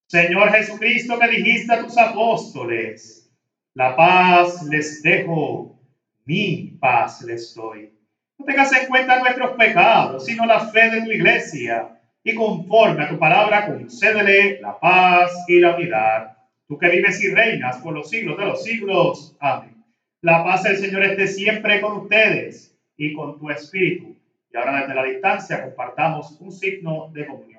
Señor 0.08 0.52
Jesucristo, 0.52 1.20
que 1.20 1.28
dijiste 1.28 1.74
a 1.74 1.84
tus 1.84 1.98
apóstoles, 1.98 3.30
la 3.76 3.96
paz 3.96 4.64
les 4.64 5.04
dejo 5.04 5.80
mi 6.26 6.78
paz 6.80 7.22
les 7.22 7.54
doy. 7.56 7.92
No 8.40 8.46
tengas 8.46 8.72
en 8.72 8.88
cuenta 8.88 9.20
nuestros 9.20 9.52
pecados, 9.58 10.26
sino 10.26 10.46
la 10.46 10.62
fe 10.62 10.90
de 10.90 11.02
tu 11.02 11.12
iglesia. 11.12 12.00
Y 12.24 12.34
conforme 12.34 13.04
a 13.04 13.10
tu 13.10 13.20
palabra, 13.20 13.68
concédele 13.68 14.62
la 14.62 14.80
paz 14.80 15.32
y 15.50 15.60
la 15.60 15.76
unidad. 15.76 16.38
Tú 16.66 16.78
que 16.78 16.90
vives 16.90 17.22
y 17.22 17.34
reinas 17.34 17.78
por 17.80 17.94
los 17.94 18.10
siglos 18.10 18.38
de 18.38 18.46
los 18.46 18.64
siglos. 18.64 19.36
Amén. 19.42 19.84
La 20.22 20.44
paz 20.44 20.64
del 20.64 20.78
Señor 20.78 21.04
esté 21.04 21.28
siempre 21.28 21.82
con 21.82 21.98
ustedes 21.98 22.78
y 22.96 23.14
con 23.14 23.38
tu 23.38 23.50
espíritu. 23.50 24.16
Y 24.54 24.58
ahora 24.58 24.82
desde 24.82 24.96
la 24.96 25.04
distancia 25.04 25.64
compartamos 25.64 26.40
un 26.40 26.52
signo 26.52 27.10
de 27.14 27.28
comunión 27.28 27.59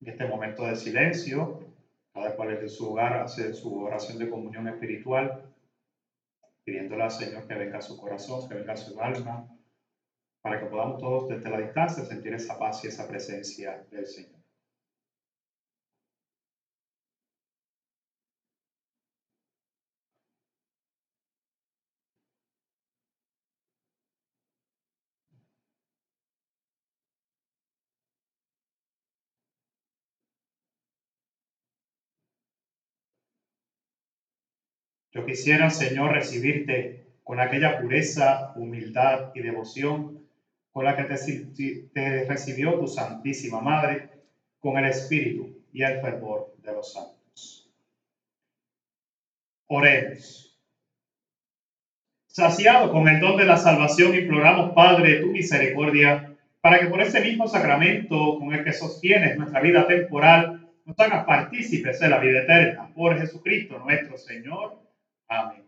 En 0.00 0.08
este 0.08 0.26
momento 0.26 0.64
de 0.64 0.76
silencio, 0.76 1.60
cada 2.12 2.34
cual 2.34 2.48
desde 2.50 2.68
su 2.68 2.90
hogar 2.90 3.18
hace 3.18 3.52
su 3.52 3.82
oración 3.82 4.18
de 4.18 4.30
comunión 4.30 4.66
espiritual, 4.68 5.42
pidiéndole 6.64 7.02
al 7.02 7.10
Señor 7.10 7.46
que 7.46 7.54
venga 7.54 7.78
a 7.78 7.82
su 7.82 7.96
corazón, 7.96 8.48
que 8.48 8.54
venga 8.54 8.72
a 8.72 8.76
su 8.76 8.98
alma, 9.00 9.46
para 10.42 10.58
que 10.58 10.66
podamos 10.66 10.98
todos 10.98 11.28
desde 11.28 11.50
la 11.50 11.58
distancia 11.58 12.04
sentir 12.04 12.32
esa 12.32 12.58
paz 12.58 12.82
y 12.84 12.88
esa 12.88 13.06
presencia 13.06 13.86
del 13.90 14.06
Señor. 14.06 14.39
Yo 35.12 35.26
quisiera, 35.26 35.70
Señor, 35.70 36.12
recibirte 36.12 37.06
con 37.24 37.40
aquella 37.40 37.80
pureza, 37.80 38.52
humildad 38.56 39.32
y 39.34 39.40
devoción 39.40 40.20
con 40.72 40.84
la 40.84 40.96
que 40.96 41.04
te, 41.92 42.24
recibió 42.26 42.78
tu 42.78 42.86
Santísima 42.86 43.60
Madre, 43.60 44.08
con 44.60 44.78
el 44.78 44.86
Espíritu 44.86 45.64
y 45.72 45.82
el 45.82 46.00
fervor 46.00 46.54
de 46.62 46.72
los 46.72 46.92
santos. 46.92 47.68
Oremos. 49.66 50.58
Saciado 52.26 52.92
con 52.92 53.08
el 53.08 53.20
don 53.20 53.36
de 53.36 53.44
la 53.44 53.56
salvación, 53.56 54.14
imploramos, 54.14 54.72
Padre, 54.72 55.20
tu 55.20 55.28
misericordia, 55.28 56.36
para 56.60 56.78
que 56.78 56.86
por 56.86 57.00
ese 57.00 57.20
mismo 57.20 57.48
sacramento 57.48 58.38
con 58.38 58.52
el 58.52 58.62
que 58.62 58.72
sostienes 58.72 59.36
nuestra 59.36 59.60
vida 59.60 59.86
temporal, 59.88 60.68
nos 60.84 60.98
hagas 60.98 61.24
partícipes 61.24 61.98
de 61.98 62.08
la 62.08 62.18
vida 62.18 62.42
eterna. 62.42 62.92
Por 62.94 63.18
Jesucristo 63.18 63.78
nuestro 63.78 64.16
Señor. 64.16 64.89
Amén. 65.30 65.64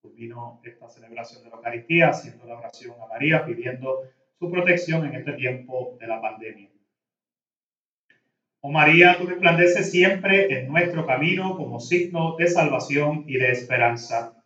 Culmino 0.00 0.60
esta 0.62 0.88
celebración 0.88 1.42
de 1.42 1.50
la 1.50 1.56
Eucaristía 1.56 2.10
haciendo 2.10 2.46
la 2.46 2.58
oración 2.58 2.94
a 3.02 3.08
María, 3.08 3.44
pidiendo 3.44 4.04
su 4.38 4.48
protección 4.48 5.04
en 5.06 5.16
este 5.16 5.32
tiempo 5.32 5.96
de 6.00 6.06
la 6.06 6.20
pandemia. 6.20 6.70
Oh 8.60 8.70
María, 8.70 9.18
tú 9.18 9.26
resplandeces 9.26 9.90
siempre 9.90 10.56
en 10.56 10.68
nuestro 10.68 11.04
camino 11.04 11.56
como 11.56 11.80
signo 11.80 12.36
de 12.36 12.46
salvación 12.46 13.24
y 13.26 13.38
de 13.38 13.50
esperanza. 13.50 14.40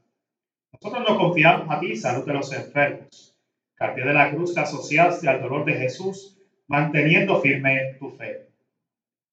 Nosotros 0.72 1.06
nos 1.06 1.18
confiamos 1.18 1.68
a 1.68 1.78
ti, 1.78 1.94
salud 1.94 2.24
de 2.24 2.32
los 2.32 2.50
enfermos. 2.54 3.38
Que 3.78 4.02
de 4.02 4.14
la 4.14 4.30
cruz 4.30 4.54
te 4.54 4.60
asociaste 4.60 5.28
al 5.28 5.42
dolor 5.42 5.66
de 5.66 5.74
Jesús, 5.74 6.38
manteniendo 6.66 7.42
firme 7.42 7.96
tu 7.98 8.08
fe. 8.08 8.48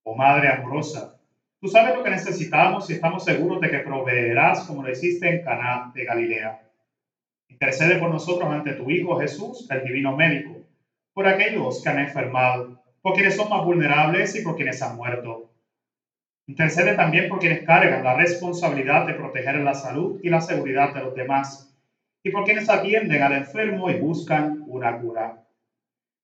Oh 0.04 0.16
Madre 0.16 0.50
amorosa, 0.50 1.13
Tú 1.64 1.70
sabes 1.70 1.96
lo 1.96 2.04
que 2.04 2.10
necesitamos 2.10 2.90
y 2.90 2.94
estamos 2.96 3.24
seguros 3.24 3.62
de 3.62 3.72
que 3.72 3.80
proveerás 3.80 4.66
como 4.68 4.84
lo 4.84 4.92
hiciste 4.92 5.30
en 5.30 5.44
Caná 5.44 5.94
de 5.96 6.04
Galilea. 6.04 6.60
Intercede 7.48 8.00
por 8.00 8.10
nosotros 8.10 8.52
ante 8.52 8.74
tu 8.74 8.90
Hijo 8.92 9.18
Jesús, 9.18 9.66
el 9.72 9.82
divino 9.82 10.14
médico, 10.14 10.58
por 11.14 11.26
aquellos 11.26 11.82
que 11.82 11.88
han 11.88 12.00
enfermado, 12.00 12.84
por 13.02 13.14
quienes 13.14 13.38
son 13.38 13.50
más 13.50 13.64
vulnerables 13.64 14.36
y 14.36 14.44
por 14.44 14.58
quienes 14.58 14.82
han 14.82 14.98
muerto. 14.98 15.52
Intercede 16.48 16.96
también 16.96 17.30
por 17.30 17.40
quienes 17.40 17.64
cargan 17.66 18.04
la 18.04 18.16
responsabilidad 18.16 19.08
de 19.08 19.14
proteger 19.14 19.56
la 19.62 19.74
salud 19.74 20.20
y 20.22 20.28
la 20.28 20.42
seguridad 20.42 20.94
de 20.94 21.00
los 21.00 21.16
demás 21.16 21.74
y 22.24 22.30
por 22.32 22.44
quienes 22.44 22.68
atienden 22.68 23.24
al 23.24 23.36
enfermo 23.36 23.90
y 23.90 23.98
buscan 24.00 24.66
una 24.68 25.00
cura. 25.00 25.42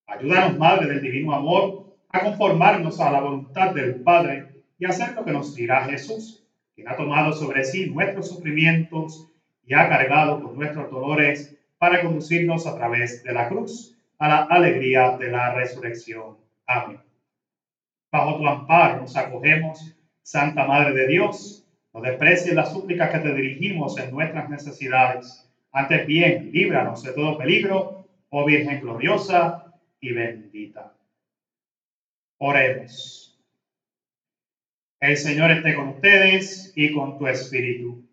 Ayúdanos, 0.06 0.58
Madre 0.58 0.88
del 0.88 1.02
Divino 1.02 1.34
Amor, 1.34 1.96
a 2.10 2.20
conformarnos 2.20 3.00
a 3.00 3.10
la 3.10 3.22
voluntad 3.22 3.74
del 3.74 4.02
Padre 4.02 4.59
y 4.80 4.86
hacer 4.86 5.14
lo 5.14 5.26
que 5.26 5.32
nos 5.32 5.56
dirá 5.56 5.86
Jesús, 5.86 6.48
quien 6.74 6.88
ha 6.88 6.96
tomado 6.96 7.34
sobre 7.34 7.64
sí 7.66 7.90
nuestros 7.90 8.30
sufrimientos 8.30 9.30
y 9.66 9.74
ha 9.74 9.90
cargado 9.90 10.42
con 10.42 10.56
nuestros 10.56 10.90
dolores 10.90 11.56
para 11.78 12.02
conducirnos 12.02 12.66
a 12.66 12.76
través 12.76 13.22
de 13.24 13.34
la 13.34 13.50
cruz 13.50 13.96
a 14.18 14.28
la 14.28 14.38
alegría 14.44 15.18
de 15.18 15.32
la 15.32 15.54
resurrección. 15.54 16.38
Amén. 16.66 17.00
Bajo 18.12 18.38
tu 18.38 18.48
amparo 18.48 19.02
nos 19.02 19.16
acogemos, 19.16 19.96
Santa 20.22 20.66
Madre 20.66 20.94
de 20.94 21.08
Dios, 21.08 21.66
no 21.94 22.02
desprecies 22.02 22.54
las 22.54 22.72
súplicas 22.72 23.10
que 23.12 23.20
te 23.20 23.34
dirigimos 23.34 23.98
en 23.98 24.12
nuestras 24.12 24.50
necesidades. 24.50 25.50
Antes 25.72 26.06
bien, 26.06 26.52
líbranos 26.52 27.04
de 27.04 27.14
todo 27.14 27.38
peligro, 27.38 28.08
oh 28.30 28.46
Virgen 28.46 28.82
gloriosa 28.82 29.74
y 30.00 30.14
bendita. 30.14 30.94
Oremos. 32.38 33.29
El 35.00 35.16
Señor 35.16 35.50
esté 35.52 35.76
con 35.76 35.90
ustedes 35.90 36.74
y 36.76 36.92
con 36.92 37.18
tu 37.18 37.28
espíritu. 37.28 38.06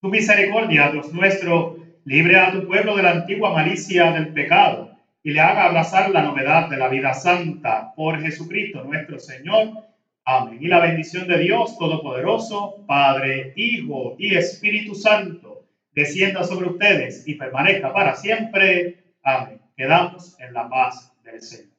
Tu 0.00 0.08
misericordia, 0.08 0.90
Dios 0.90 1.12
nuestro, 1.12 1.76
libre 2.04 2.36
a 2.36 2.50
tu 2.50 2.66
pueblo 2.66 2.96
de 2.96 3.04
la 3.04 3.12
antigua 3.12 3.52
malicia 3.52 4.10
del 4.10 4.32
pecado 4.32 4.90
y 5.22 5.30
le 5.30 5.40
haga 5.40 5.66
abrazar 5.66 6.10
la 6.10 6.22
novedad 6.22 6.68
de 6.68 6.78
la 6.78 6.88
vida 6.88 7.14
santa 7.14 7.92
por 7.94 8.20
Jesucristo 8.20 8.82
nuestro 8.82 9.20
Señor. 9.20 9.84
Amén. 10.24 10.58
Y 10.60 10.66
la 10.66 10.80
bendición 10.80 11.28
de 11.28 11.38
Dios 11.38 11.78
Todopoderoso, 11.78 12.84
Padre, 12.88 13.52
Hijo 13.54 14.16
y 14.18 14.34
Espíritu 14.34 14.96
Santo, 14.96 15.64
descienda 15.94 16.42
sobre 16.42 16.70
ustedes 16.70 17.22
y 17.28 17.34
permanezca 17.34 17.92
para 17.92 18.16
siempre. 18.16 19.14
Amén. 19.22 19.60
Quedamos 19.76 20.36
en 20.40 20.54
la 20.54 20.68
paz 20.68 21.12
del 21.22 21.40
Señor. 21.40 21.69